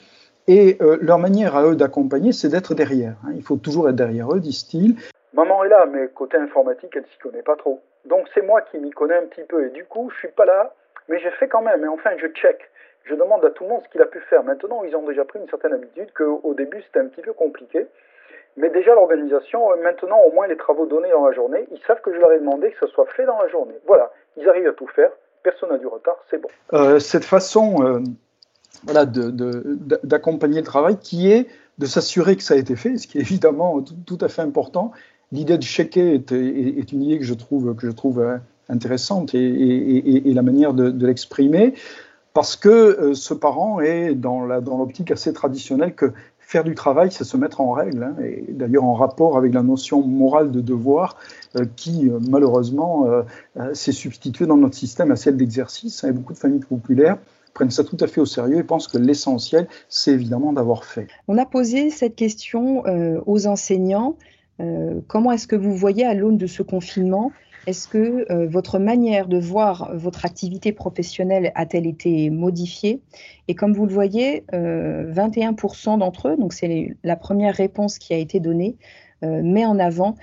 Et 0.48 0.78
euh, 0.82 0.98
leur 1.02 1.18
manière 1.18 1.56
à 1.56 1.66
eux 1.66 1.76
d'accompagner, 1.76 2.32
c'est 2.32 2.50
d'être 2.50 2.76
derrière. 2.76 3.16
Hein. 3.26 3.32
Il 3.36 3.42
faut 3.42 3.58
toujours 3.58 3.90
être 3.90 3.96
derrière 3.96 4.32
eux, 4.32 4.40
disent-ils. 4.40 4.96
Maman 5.34 5.64
est 5.64 5.70
là, 5.70 5.86
mais 5.92 6.08
côté 6.14 6.38
informatique, 6.38 6.92
elle 6.96 7.06
s'y 7.12 7.18
connaît 7.20 7.42
pas 7.42 7.56
trop. 7.56 7.82
Donc 8.08 8.28
c'est 8.34 8.46
moi 8.46 8.62
qui 8.62 8.78
m'y 8.78 8.92
connais 8.92 9.18
un 9.18 9.26
petit 9.26 9.44
peu. 9.48 9.66
Et 9.68 9.72
du 9.72 9.86
coup, 9.86 10.10
je 10.14 10.20
suis 10.20 10.36
pas 10.36 10.46
là, 10.46 10.74
mais 11.10 11.20
je 11.20 11.30
fais 11.40 11.48
quand 11.48 11.62
même. 11.62 11.84
Et 11.84 11.88
enfin, 11.88 12.12
je 12.18 12.28
check. 12.28 12.70
Je 13.04 13.14
demande 13.14 13.46
à 13.46 13.52
tout 13.52 13.64
le 13.64 13.70
monde 13.70 13.82
ce 13.86 13.90
qu'il 13.90 14.02
a 14.02 14.08
pu 14.08 14.20
faire. 14.22 14.44
Maintenant, 14.44 14.84
ils 14.84 14.96
ont 14.96 15.06
déjà 15.06 15.26
pris 15.26 15.40
une 15.40 15.50
certaine 15.50 15.74
habitude 15.74 16.12
qu'au 16.14 16.54
début, 16.56 16.82
c'était 16.82 17.00
un 17.00 17.06
petit 17.06 17.22
peu 17.22 17.34
compliqué. 17.34 17.86
Mais 18.58 18.70
déjà, 18.70 18.96
l'organisation, 18.96 19.72
euh, 19.72 19.76
maintenant, 19.84 20.22
au 20.22 20.32
moins 20.32 20.48
les 20.48 20.58
travaux 20.58 20.86
donnés 20.86 21.12
dans 21.12 21.28
la 21.28 21.34
journée, 21.34 21.68
ils 21.72 21.82
savent 21.86 22.02
que 22.02 22.14
je 22.14 22.20
leur 22.20 22.32
ai 22.32 22.40
demandé 22.40 22.72
que 22.72 22.80
ça 22.80 22.88
soit 22.88 23.06
fait 23.08 23.26
dans 23.26 23.40
la 23.42 23.50
journée. 23.50 23.76
Voilà, 23.86 24.12
ils 24.38 24.48
arrivent 24.48 24.68
à 24.68 24.74
tout 24.74 24.88
faire 24.88 25.12
personne 25.46 25.70
n'a 25.70 25.78
du 25.78 25.88
retard, 25.88 26.18
c'est 26.30 26.42
bon. 26.42 26.50
Euh, 26.74 27.00
cette 27.00 27.24
façon 27.24 27.84
euh, 27.84 28.00
voilà, 28.84 29.06
d'accompagner 29.06 30.60
le 30.60 30.66
travail 30.66 30.98
qui 30.98 31.32
est 31.32 31.48
de 31.78 31.86
s'assurer 31.86 32.36
que 32.36 32.44
ça 32.44 32.56
a 32.56 32.58
été 32.58 32.76
fait, 32.76 32.98
ce 32.98 33.08
qui 33.08 33.20
est 33.20 33.22
évidemment 33.22 33.82
tout, 33.82 34.18
à 34.22 34.28
fait 34.28 34.42
important. 34.42 34.92
L'idée 35.32 35.58
de 35.58 35.64
checker 35.64 36.16
est, 36.16 36.32
est, 36.32 36.92
une 36.92 37.04
idée 37.04 37.20
que 37.20 37.26
je 37.26 37.34
trouve, 37.34 37.76
que 37.76 37.88
je 37.88 37.92
trouve 37.92 38.40
intéressante 38.70 39.34
et, 39.34 40.22
la 40.26 40.42
manière 40.42 40.74
de, 40.74 41.06
l'exprimer, 41.06 41.74
parce 42.34 42.56
que 42.56 43.14
ce 43.14 43.34
parent 43.34 43.80
est 43.80 44.14
dans 44.14 44.42
l'optique 44.46 45.08
dans 45.08 45.14
assez 45.14 45.34
traditionnelle 45.34 45.96
que 45.96 46.12
faire 46.40 46.64
du 46.64 46.76
travail, 46.76 47.12
c'est 47.12 47.24
se 47.24 47.38
mettre 47.38 47.60
en 47.60 47.72
règle, 47.72 48.04
hein, 48.04 48.16
et 48.24 48.46
d'ailleurs 48.50 48.84
en 48.84 48.94
rapport 48.94 49.36
avec 49.36 49.54
la 49.54 49.64
notion 49.64 50.06
morale 50.06 50.52
de 50.52 50.62
devoir 50.62 51.18
euh, 51.56 51.66
qui, 51.76 52.08
euh, 52.08 52.20
malheureusement, 52.30 53.08
euh, 53.08 53.24
s'est 53.74 53.92
substituée 53.92 54.46
dans 54.46 54.58
notre 54.58 54.76
système 54.76 55.12
à 55.12 55.16
celle 55.16 55.38
d'exercice. 55.38 56.04
Hein, 56.04 56.12
beaucoup 56.12 56.34
de 56.34 56.38
familles 56.38 56.60
populaires 56.60 57.18
prennent 57.56 57.72
ça 57.72 57.84
tout 57.84 57.98
à 58.02 58.06
fait 58.06 58.22
au 58.22 58.26
sérieux 58.28 58.58
et 58.58 58.64
pensent 58.64 58.88
que 58.88 59.00
l'essentiel, 59.00 59.68
c'est 59.90 60.12
évidemment 60.12 60.54
d'avoir 60.54 60.84
fait. 60.84 61.08
On 61.28 61.40
a 61.40 61.46
posé 61.48 61.90
cette 61.90 62.16
question 62.16 62.86
euh, 62.86 63.20
aux 63.26 63.48
enseignants. 63.48 64.18
Euh, 64.60 65.00
comment 65.08 65.32
est-ce 65.32 65.48
que 65.48 65.56
vous 65.56 65.76
voyez 65.76 66.06
à 66.06 66.14
l'aune 66.14 66.38
de 66.38 66.48
ce 66.48 66.62
confinement 66.62 67.32
est-ce 67.68 67.88
que 67.88 68.32
euh, 68.32 68.48
votre 68.48 68.80
manière 68.80 69.28
de 69.28 69.38
voir 69.38 69.92
votre 69.96 70.26
activité 70.26 70.72
professionnelle 70.72 71.52
a-t-elle 71.56 71.88
été 71.88 72.30
modifiée? 72.30 73.02
Et 73.48 73.56
comme 73.56 73.74
vous 73.74 73.86
le 73.86 73.94
voyez, 73.94 74.44
21% 74.52 76.00
d'entre 76.00 76.30
eux, 76.30 76.38
donc 76.38 76.54
c'est 76.54 76.96
la 77.04 77.16
première 77.16 77.56
réponse 77.56 78.00
qui 78.00 78.14
a 78.14 78.18
été 78.18 78.40
donnée, 78.40 78.76
met 79.22 79.66
en 79.66 79.78
avant 79.78 80.16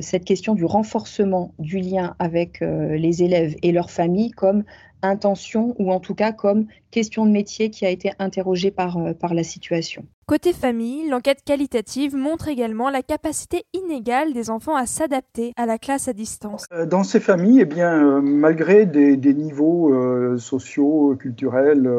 cette 0.00 0.24
question 0.24 0.54
du 0.54 0.64
renforcement 0.64 1.52
du 1.58 1.80
lien 1.80 2.14
avec 2.18 2.60
les 2.60 3.22
élèves 3.22 3.56
et 3.62 3.72
leurs 3.72 3.90
familles 3.90 4.30
comme 4.30 4.64
intention 5.02 5.74
ou 5.78 5.92
en 5.92 6.00
tout 6.00 6.14
cas 6.14 6.32
comme 6.32 6.66
question 6.90 7.26
de 7.26 7.30
métier 7.30 7.70
qui 7.70 7.84
a 7.84 7.90
été 7.90 8.12
interrogée 8.18 8.70
par, 8.70 8.96
euh, 8.98 9.12
par 9.12 9.34
la 9.34 9.42
situation. 9.42 10.04
Côté 10.26 10.52
famille, 10.52 11.08
l'enquête 11.08 11.42
qualitative 11.44 12.16
montre 12.16 12.48
également 12.48 12.90
la 12.90 13.02
capacité 13.02 13.64
inégale 13.74 14.32
des 14.32 14.50
enfants 14.50 14.76
à 14.76 14.86
s'adapter 14.86 15.52
à 15.56 15.66
la 15.66 15.78
classe 15.78 16.08
à 16.08 16.12
distance. 16.12 16.64
Euh, 16.72 16.86
dans 16.86 17.04
ces 17.04 17.20
familles, 17.20 17.60
eh 17.60 17.64
bien, 17.64 17.92
euh, 17.92 18.20
malgré 18.20 18.86
des, 18.86 19.16
niveaux 19.34 19.92
sociaux, 20.38 21.16
culturels 21.18 21.90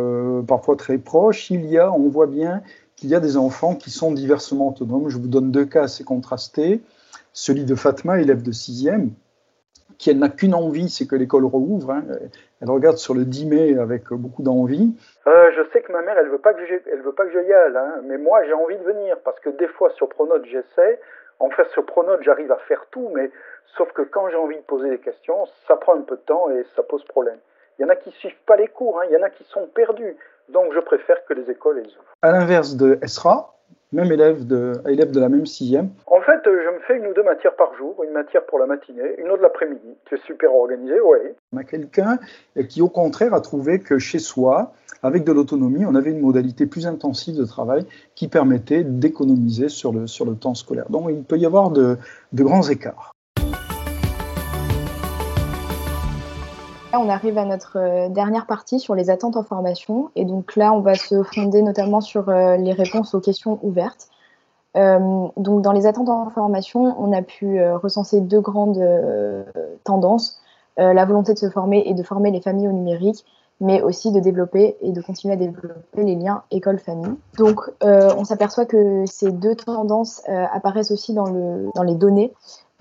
parfois 0.47 0.75
très 0.75 0.97
proches, 0.97 1.49
il 1.49 1.65
y 1.65 1.77
a, 1.77 1.91
on 1.91 2.09
voit 2.09 2.27
bien 2.27 2.61
qu'il 2.95 3.09
y 3.09 3.15
a 3.15 3.19
des 3.19 3.37
enfants 3.37 3.75
qui 3.75 3.89
sont 3.89 4.11
diversement 4.11 4.69
autonomes. 4.69 5.09
Je 5.09 5.17
vous 5.17 5.27
donne 5.27 5.51
deux 5.51 5.65
cas 5.65 5.83
assez 5.83 6.03
contrastés. 6.03 6.81
Celui 7.33 7.65
de 7.65 7.75
Fatma, 7.75 8.21
élève 8.21 8.43
de 8.43 8.51
6e, 8.51 9.09
qui 10.03 10.09
elle 10.09 10.19
n'a 10.19 10.27
qu'une 10.27 10.53
envie, 10.53 10.89
c'est 10.89 11.07
que 11.07 11.15
l'école 11.15 11.45
rouvre. 11.45 11.91
Hein. 11.91 12.03
Elle 12.61 12.69
regarde 12.69 12.97
sur 12.97 13.13
le 13.13 13.23
10 13.23 13.45
mai 13.45 13.79
avec 13.79 14.09
beaucoup 14.11 14.43
d'envie. 14.43 14.93
Euh, 15.27 15.49
je 15.55 15.61
sais 15.71 15.81
que 15.81 15.93
ma 15.93 16.01
mère, 16.01 16.17
elle 16.17 16.27
veut 16.27 16.39
pas 16.39 16.53
que 16.53 16.65
je, 16.65 16.75
elle 16.91 17.01
veut 17.01 17.13
pas 17.13 17.25
que 17.25 17.31
je 17.31 17.39
y 17.39 17.53
aille, 17.53 17.77
hein. 17.77 18.01
mais 18.03 18.17
moi 18.17 18.43
j'ai 18.43 18.51
envie 18.51 18.77
de 18.77 18.83
venir 18.83 19.15
parce 19.23 19.39
que 19.39 19.49
des 19.49 19.67
fois 19.67 19.91
sur 19.91 20.09
Pronote 20.09 20.43
j'essaie. 20.45 20.99
En 21.39 21.49
fait 21.51 21.65
sur 21.69 21.85
Pronote 21.85 22.21
j'arrive 22.21 22.51
à 22.51 22.57
faire 22.67 22.85
tout, 22.91 23.11
mais 23.15 23.31
sauf 23.77 23.93
que 23.93 24.01
quand 24.01 24.27
j'ai 24.29 24.35
envie 24.35 24.57
de 24.57 24.63
poser 24.63 24.89
des 24.89 24.99
questions, 24.99 25.45
ça 25.69 25.77
prend 25.77 25.95
un 25.95 26.01
peu 26.01 26.17
de 26.17 26.21
temps 26.21 26.49
et 26.49 26.65
ça 26.75 26.83
pose 26.83 27.05
problème. 27.05 27.37
Il 27.79 27.83
y 27.83 27.85
en 27.85 27.89
a 27.89 27.95
qui 27.95 28.11
suivent 28.11 28.43
pas 28.45 28.57
les 28.57 28.67
cours, 28.67 28.99
hein. 28.99 29.05
il 29.09 29.13
y 29.13 29.17
en 29.17 29.23
a 29.23 29.29
qui 29.29 29.45
sont 29.45 29.67
perdus. 29.67 30.17
Donc 30.49 30.73
je 30.73 30.79
préfère 30.81 31.23
que 31.25 31.33
les 31.33 31.49
écoles 31.49 31.77
les 31.77 31.87
ouvrent. 31.87 32.13
À 32.21 32.33
l'inverse 32.33 32.75
de 32.75 32.99
Esra, 33.01 33.52
même 33.93 34.11
élève 34.11 34.45
de, 34.45 34.73
élève 34.89 35.11
de 35.11 35.19
la 35.19 35.29
même 35.29 35.45
sixième. 35.45 35.89
En 36.07 36.19
fait, 36.21 36.41
je 36.45 36.75
me 36.75 36.79
fais 36.87 36.97
une 36.97 37.07
ou 37.07 37.13
deux 37.13 37.23
matières 37.23 37.55
par 37.55 37.73
jour, 37.75 38.03
une 38.03 38.11
matière 38.11 38.45
pour 38.45 38.59
la 38.59 38.65
matinée, 38.65 39.15
une 39.19 39.29
autre 39.29 39.43
l'après-midi. 39.43 39.95
C'est 40.09 40.19
super 40.21 40.53
organisé, 40.53 40.99
oui. 40.99 41.19
On 41.53 41.57
a 41.57 41.63
quelqu'un 41.63 42.17
qui, 42.69 42.81
au 42.81 42.89
contraire, 42.89 43.33
a 43.33 43.41
trouvé 43.41 43.79
que 43.79 43.99
chez 43.99 44.19
soi, 44.19 44.73
avec 45.03 45.23
de 45.23 45.31
l'autonomie, 45.31 45.85
on 45.85 45.95
avait 45.95 46.11
une 46.11 46.21
modalité 46.21 46.65
plus 46.65 46.87
intensive 46.87 47.37
de 47.37 47.45
travail 47.45 47.85
qui 48.15 48.27
permettait 48.27 48.83
d'économiser 48.83 49.69
sur 49.69 49.93
le, 49.93 50.07
sur 50.07 50.25
le 50.25 50.35
temps 50.35 50.55
scolaire. 50.55 50.89
Donc, 50.89 51.09
il 51.09 51.23
peut 51.23 51.37
y 51.37 51.45
avoir 51.45 51.69
de, 51.69 51.97
de 52.31 52.43
grands 52.43 52.67
écarts. 52.67 53.12
On 56.95 57.09
arrive 57.09 57.39
à 57.39 57.45
notre 57.45 57.77
euh, 57.77 58.09
dernière 58.09 58.45
partie 58.45 58.79
sur 58.79 58.93
les 58.93 59.09
attentes 59.09 59.35
en 59.35 59.43
formation. 59.43 60.11
Et 60.15 60.25
donc 60.25 60.55
là, 60.55 60.73
on 60.73 60.81
va 60.81 60.93
se 60.93 61.23
fonder 61.23 61.63
notamment 61.63 62.01
sur 62.01 62.29
euh, 62.29 62.55
les 62.57 62.71
réponses 62.71 63.15
aux 63.15 63.19
questions 63.19 63.57
ouvertes. 63.63 64.09
Euh, 64.77 65.27
donc 65.37 65.61
dans 65.61 65.71
les 65.71 65.87
attentes 65.87 66.09
en 66.09 66.29
formation, 66.29 66.95
on 66.99 67.11
a 67.11 67.21
pu 67.21 67.63
recenser 67.75 68.21
deux 68.21 68.41
grandes 68.41 68.83
tendances. 69.83 70.41
la 70.77 71.05
volonté 71.05 71.33
de 71.33 71.37
se 71.37 71.49
former 71.49 71.83
et 71.85 71.93
de 71.93 72.01
former 72.01 72.31
les 72.31 72.41
familles 72.41 72.67
au 72.67 72.71
numérique, 72.71 73.23
mais 73.59 73.83
aussi 73.83 74.11
de 74.11 74.19
développer 74.19 74.75
et 74.81 74.91
de 74.91 74.99
continuer 74.99 75.35
à 75.35 75.37
développer 75.37 76.03
les 76.03 76.15
liens 76.15 76.41
école-famille. 76.49 77.13
Donc 77.37 77.69
on 77.81 78.23
s'aperçoit 78.25 78.65
que 78.65 79.05
ces 79.05 79.31
deux 79.31 79.53
tendances 79.53 80.23
apparaissent 80.27 80.89
aussi 80.89 81.13
dans, 81.13 81.29
le, 81.29 81.69
dans 81.75 81.83
les 81.83 81.93
données. 81.93 82.33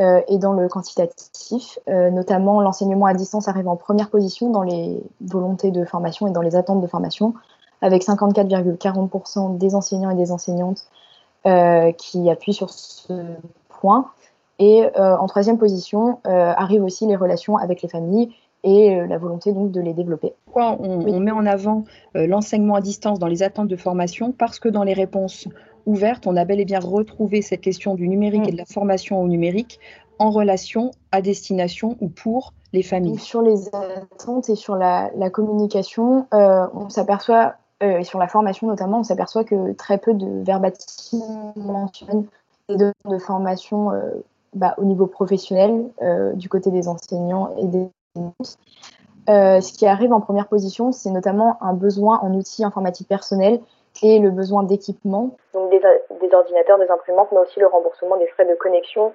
Euh, 0.03 0.21
et 0.27 0.39
dans 0.39 0.53
le 0.53 0.69
quantitatif. 0.69 1.79
Euh, 1.89 2.11
notamment, 2.11 2.61
l'enseignement 2.61 3.07
à 3.07 3.15
distance 3.15 3.47
arrive 3.47 3.69
en 3.69 3.77
première 3.77 4.11
position 4.11 4.51
dans 4.51 4.63
les 4.63 5.01
volontés 5.21 5.71
de 5.71 5.85
formation 5.85 6.27
et 6.27 6.31
dans 6.31 6.41
les 6.41 6.57
attentes 6.57 6.81
de 6.81 6.87
formation, 6.89 7.35
avec 7.83 8.03
54,40% 8.03 9.59
des 9.59 9.75
enseignants 9.75 10.11
et 10.11 10.17
des 10.17 10.33
enseignantes 10.33 10.87
euh, 11.47 11.93
qui 11.93 12.29
appuient 12.31 12.55
sur 12.55 12.71
ce 12.71 13.13
point. 13.69 14.11
Et 14.59 14.87
en 14.97 15.27
troisième 15.27 15.59
position 15.59 16.21
arrivent 16.25 16.85
aussi 16.85 17.07
les 17.07 17.17
relations 17.17 17.57
avec 17.57 17.83
les 17.83 17.89
familles 17.89 18.33
et 18.63 18.95
la 18.95 19.19
volonté 19.19 19.53
donc 19.53 19.73
de 19.73 19.81
les 19.81 19.93
développer. 19.93 20.35
Pourquoi 20.45 20.77
on, 20.79 21.19
met 21.19 21.33
en 21.33 21.47
avant 21.47 21.83
l'enseignement 22.15 22.77
à 22.77 22.81
distance 22.81 23.19
dans 23.19 23.27
les 23.27 23.43
attentes 23.43 23.67
de 23.67 23.75
formation? 23.75 24.31
Parce 24.31 24.61
que 24.61 24.69
dans 24.69 24.85
les 24.85 24.93
réponses 24.93 25.49
ouverte, 25.87 26.27
on 26.27 26.37
a 26.37 26.45
bel 26.45 26.61
et 26.61 26.65
bien 26.65 26.81
retrouvé 26.81 27.43
cette 27.43 27.61
question 27.61 27.95
du 27.95 28.09
numérique 28.09 28.49
et 28.49 28.53
de 28.53 28.57
la 28.57 28.65
formation 28.65 29.21
au 29.21 29.29
numérique 29.29 29.81
en 30.19 30.31
relation, 30.31 30.93
à 31.11 31.21
destination 31.21 31.97
ou 32.01 32.09
pour 32.09 32.53
les 32.73 32.83
familles. 32.83 33.19
Sur 33.19 33.43
les 33.43 33.69
attentes 33.75 34.49
et 34.49 34.55
sur 34.55 34.77
la, 34.77 35.11
communication, 35.33 36.27
euh, 36.33 36.67
on 36.75 36.89
s'aperçoit, 36.89 37.55
euh, 37.83 37.99
et 37.99 38.05
sur 38.05 38.19
la 38.19 38.29
formation 38.29 38.67
notamment, 38.67 39.01
on 39.01 39.03
s'aperçoit 39.03 39.45
que 39.45 39.73
très 39.73 39.99
peu 39.99 40.15
de 40.15 40.45
verbatim 40.45 41.53
mentionnent 41.57 42.27
les 42.69 42.77
demandes 42.77 42.95
de 43.07 43.19
formation 43.19 43.91
euh, 43.91 44.23
bah, 44.55 44.75
au 44.79 44.85
niveau 44.85 45.07
professionnel 45.07 45.87
du 46.35 46.49
côté 46.49 46.71
des 46.71 46.89
enseignants 46.89 47.55
et 47.59 47.67
des 47.67 47.89
ce 49.27 49.73
qui 49.73 49.87
arrive 49.87 50.13
en 50.13 50.21
première 50.21 50.49
position, 50.49 50.93
c'est 50.93 51.11
notamment 51.11 51.57
un 51.63 51.75
besoin 51.75 52.21
en 52.21 52.33
outils 52.35 52.65
informatiques 52.65 53.09
personnels 53.09 53.61
et 54.03 54.19
le 54.19 54.31
besoin 54.31 54.63
d'équipement. 54.63 55.37
Donc 55.55 55.71
des, 55.71 55.81
des, 56.21 56.35
ordinateurs, 56.35 56.79
des 56.79 56.91
imprimantes, 56.91 57.29
mais 57.33 57.39
aussi 57.39 57.61
le 57.61 57.67
remboursement 57.67 58.17
des 58.17 58.27
frais 58.29 58.47
de 58.47 58.55
connexion 58.55 59.13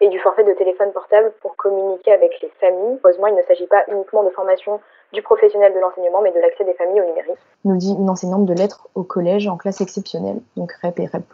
et 0.00 0.08
du 0.08 0.18
forfait 0.20 0.44
de 0.44 0.52
téléphone 0.52 0.92
portable 0.92 1.32
pour 1.42 1.56
communiquer 1.56 2.12
avec 2.12 2.30
les 2.40 2.50
familles. 2.60 2.98
Heureusement, 3.04 3.26
il 3.26 3.34
ne 3.34 3.42
s'agit 3.42 3.66
pas 3.66 3.82
uniquement 3.88 4.22
de 4.22 4.30
formation 4.30 4.80
du 5.12 5.22
professionnel 5.22 5.74
de 5.74 5.80
l'enseignement, 5.80 6.20
mais 6.22 6.30
de 6.30 6.38
l'accès 6.38 6.64
des 6.64 6.74
familles 6.74 7.00
au 7.00 7.06
numérique. 7.06 7.38
Nous 7.64 7.76
dit 7.76 7.94
une 7.98 8.08
enseignante 8.08 8.46
de 8.46 8.54
lettres 8.54 8.88
au 8.94 9.02
collège 9.02 9.48
en 9.48 9.56
classe 9.56 9.80
exceptionnelle, 9.80 10.40
donc 10.56 10.72
REP 10.82 11.00
et 11.00 11.06
REP+. 11.06 11.24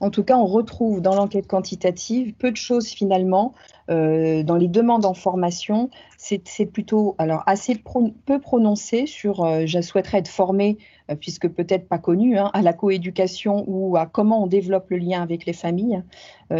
En 0.00 0.10
tout 0.10 0.24
cas, 0.24 0.36
on 0.36 0.46
retrouve 0.46 1.00
dans 1.00 1.14
l'enquête 1.14 1.46
quantitative 1.46 2.34
peu 2.34 2.50
de 2.50 2.56
choses 2.56 2.88
finalement. 2.88 3.54
Euh, 3.90 4.42
dans 4.42 4.56
les 4.56 4.68
demandes 4.68 5.04
en 5.04 5.14
formation, 5.14 5.90
c'est 6.16 6.66
plutôt 6.66 7.14
alors 7.18 7.42
assez 7.46 7.80
peu 8.26 8.40
prononcé 8.40 9.06
sur 9.06 9.44
euh, 9.44 9.62
je 9.66 9.80
souhaiterais 9.80 10.18
être 10.18 10.28
formé, 10.28 10.78
euh, 10.78 10.93
puisque 11.20 11.48
peut-être 11.48 11.88
pas 11.88 11.98
connu, 11.98 12.38
hein, 12.38 12.50
à 12.54 12.62
la 12.62 12.72
coéducation 12.72 13.64
ou 13.66 13.96
à 13.96 14.06
comment 14.06 14.42
on 14.42 14.46
développe 14.46 14.90
le 14.90 14.96
lien 14.96 15.22
avec 15.22 15.46
les 15.46 15.52
familles. 15.52 16.02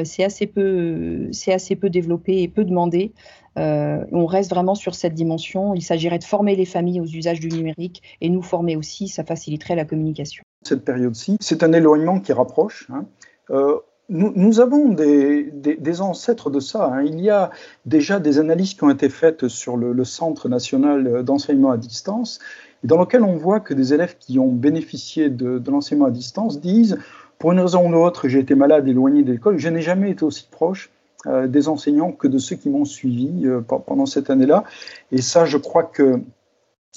c'est 0.05 0.25
assez, 0.25 0.47
peu, 0.47 1.31
assez 1.49 1.77
peu 1.77 1.91
développé 1.91 2.43
et 2.43 2.49
peu 2.49 2.65
demandé. 2.65 3.13
on 3.57 4.27
reste 4.27 4.51
vraiment 4.51 4.75
sur 4.75 4.95
cette 4.95 5.15
dimension. 5.15 5.75
Il 5.75 5.83
s'agirait 5.83 6.19
de 6.19 6.25
former 6.25 6.57
les 6.57 6.67
familles 6.67 7.01
aux 7.01 7.07
usages 7.07 7.41
du 7.41 7.49
numérique 7.49 8.03
et 8.21 8.29
nous 8.29 8.43
former 8.43 8.77
aussi, 8.77 9.09
ça 9.09 9.25
faciliterait 9.25 9.77
la 9.77 9.85
communication. 9.85 10.45
Cette 10.65 10.85
période-ci, 10.85 11.37
c'est 11.41 11.63
un 11.63 11.73
éloignement 11.73 12.21
qui 12.21 12.33
rapproche. 12.33 12.89
Hein. 12.91 13.05
Euh, 13.51 13.77
nous, 14.11 14.61
avons 14.61 14.91
des, 14.91 16.01
ancêtres 16.01 16.51
de 16.51 16.61
ça. 16.61 16.87
Hein. 16.87 17.05
Il 17.05 17.21
y 17.21 17.31
a 17.31 17.51
déjà 17.87 18.21
des 18.21 18.39
analyses 18.39 18.75
qui 18.75 18.85
ont 18.85 18.91
été 18.91 19.09
faites 19.09 19.49
sur 19.49 19.77
le, 19.77 20.05
Centre 20.05 20.49
national 20.49 21.23
d'enseignement 21.23 21.71
à 21.71 21.79
distance, 21.79 22.39
dans 22.85 23.01
lequel 23.01 23.23
on 23.23 23.37
voit 23.37 23.61
que 23.61 23.75
des 23.75 23.95
élèves 23.95 24.17
qui 24.19 24.39
ont 24.39 24.53
bénéficié 24.53 25.31
de, 25.31 25.63
l'enseignement 25.71 26.07
à 26.07 26.11
distance 26.11 26.61
disent, 26.61 26.99
pour 27.39 27.53
une 27.53 27.61
raison 27.61 27.85
ou 27.85 27.87
une 27.87 27.95
autre, 27.95 28.29
j'ai 28.29 28.39
été 28.39 28.55
malade, 28.55 28.87
éloigné 28.87 29.23
de 29.23 29.33
l'école, 29.33 29.59
je 29.59 29.69
n'ai 29.69 29.83
jamais 29.83 30.11
été 30.11 30.25
aussi 30.25 30.47
proche 30.51 30.91
euh, 31.27 31.47
des 31.47 31.69
enseignants 31.69 32.13
que 32.13 32.29
de 32.29 32.39
ceux 32.39 32.57
qui 32.57 32.69
m'ont 32.69 32.85
suivi 32.85 33.47
euh, 33.47 33.61
pendant 33.61 34.07
cette 34.07 34.31
année-là. 34.31 34.65
Et 35.11 35.23
ça, 35.23 35.45
je 35.45 35.57
crois 35.57 35.85
que 35.85 36.21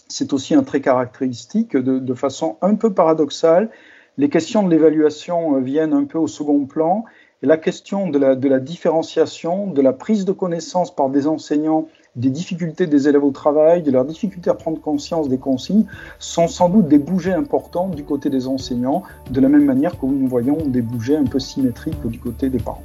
c'est 0.08 0.34
aussi 0.34 0.54
un 0.54 0.64
trait 0.64 0.82
caractéristique 0.82 1.76
de 1.76 2.14
façon 2.14 2.58
un 2.62 2.76
peu 2.76 2.94
paradoxale 2.94 3.70
les 4.18 4.30
questions 4.30 4.64
de 4.64 4.70
l'évaluation 4.70 5.56
euh, 5.56 5.60
viennent 5.60 5.94
un 5.94 6.06
peu 6.06 6.18
au 6.18 6.28
second 6.28 6.66
plan. 6.66 7.06
Et 7.44 7.46
la 7.46 7.58
question 7.58 8.10
de 8.10 8.18
la, 8.18 8.60
différenciation, 8.60 9.68
de 9.68 9.82
la 9.82 9.94
prise 9.94 10.26
de 10.26 10.32
connaissance 10.32 10.94
par 10.94 11.10
des 11.10 11.28
enseignants 11.28 11.88
des 12.18 12.30
difficultés 12.30 12.88
des 12.88 13.08
élèves 13.08 13.24
au 13.24 13.32
travail, 13.32 13.84
de 13.84 13.92
leur 13.92 14.04
difficulté 14.04 14.50
à 14.50 14.56
prendre 14.56 14.82
conscience 14.82 15.30
des 15.30 15.38
consignes, 15.38 15.86
sont 16.20 16.48
sans 16.48 16.68
doute 16.68 16.88
des 16.88 17.00
bougets 17.00 17.34
importants 17.34 17.88
du 17.88 18.04
côté 18.04 18.30
des 18.30 18.48
enseignants, 18.48 19.04
de 19.30 19.40
la 19.40 19.48
même 19.48 19.66
manière 19.66 19.98
que 19.98 20.06
nous 20.06 20.28
voyons 20.28 20.58
des 20.66 20.82
bougets 20.82 21.16
un 21.16 21.26
peu 21.26 21.40
symétriques 21.40 22.06
du 22.06 22.20
côté 22.20 22.50
des 22.50 22.60
parents. 22.60 22.84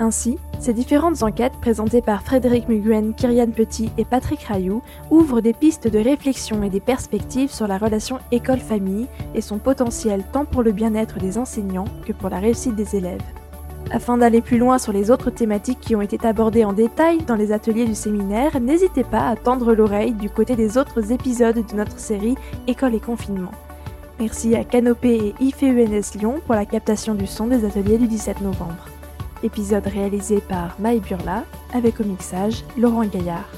Ainsi, 0.00 0.38
ces 0.60 0.72
différentes 0.72 1.24
enquêtes 1.24 1.54
présentées 1.60 2.02
par 2.02 2.22
Frédéric 2.22 2.68
Muguen, 2.68 3.14
Kyrian 3.14 3.50
Petit 3.50 3.90
et 3.98 4.04
Patrick 4.04 4.40
Rayou 4.42 4.80
ouvrent 5.10 5.40
des 5.40 5.52
pistes 5.52 5.88
de 5.88 5.98
réflexion 5.98 6.62
et 6.62 6.70
des 6.70 6.80
perspectives 6.80 7.50
sur 7.50 7.66
la 7.66 7.78
relation 7.78 8.18
école-famille 8.30 9.08
et 9.34 9.40
son 9.40 9.58
potentiel 9.58 10.22
tant 10.32 10.44
pour 10.44 10.62
le 10.62 10.70
bien-être 10.70 11.18
des 11.18 11.36
enseignants 11.36 11.86
que 12.06 12.12
pour 12.12 12.30
la 12.30 12.38
réussite 12.38 12.76
des 12.76 12.94
élèves. 12.94 13.22
Afin 13.90 14.18
d'aller 14.18 14.42
plus 14.42 14.58
loin 14.58 14.78
sur 14.78 14.92
les 14.92 15.10
autres 15.10 15.30
thématiques 15.30 15.80
qui 15.80 15.96
ont 15.96 16.02
été 16.02 16.18
abordées 16.26 16.64
en 16.64 16.74
détail 16.74 17.18
dans 17.24 17.36
les 17.36 17.52
ateliers 17.52 17.86
du 17.86 17.94
séminaire, 17.94 18.60
n'hésitez 18.60 19.04
pas 19.04 19.28
à 19.28 19.36
tendre 19.36 19.74
l'oreille 19.74 20.12
du 20.12 20.28
côté 20.28 20.56
des 20.56 20.76
autres 20.76 21.10
épisodes 21.10 21.64
de 21.66 21.76
notre 21.76 21.98
série 21.98 22.36
École 22.66 22.94
et 22.94 23.00
confinement. 23.00 23.52
Merci 24.20 24.54
à 24.56 24.64
Canopé 24.64 25.34
et 25.40 25.44
IFEUNS 25.44 26.18
Lyon 26.18 26.40
pour 26.44 26.54
la 26.54 26.66
captation 26.66 27.14
du 27.14 27.26
son 27.26 27.46
des 27.46 27.64
ateliers 27.64 27.98
du 27.98 28.08
17 28.08 28.42
novembre. 28.42 28.88
Épisode 29.42 29.86
réalisé 29.86 30.40
par 30.40 30.76
Maï 30.80 31.00
Burla, 31.00 31.44
avec 31.72 32.00
au 32.00 32.04
mixage 32.04 32.64
Laurent 32.76 33.04
Gaillard. 33.04 33.48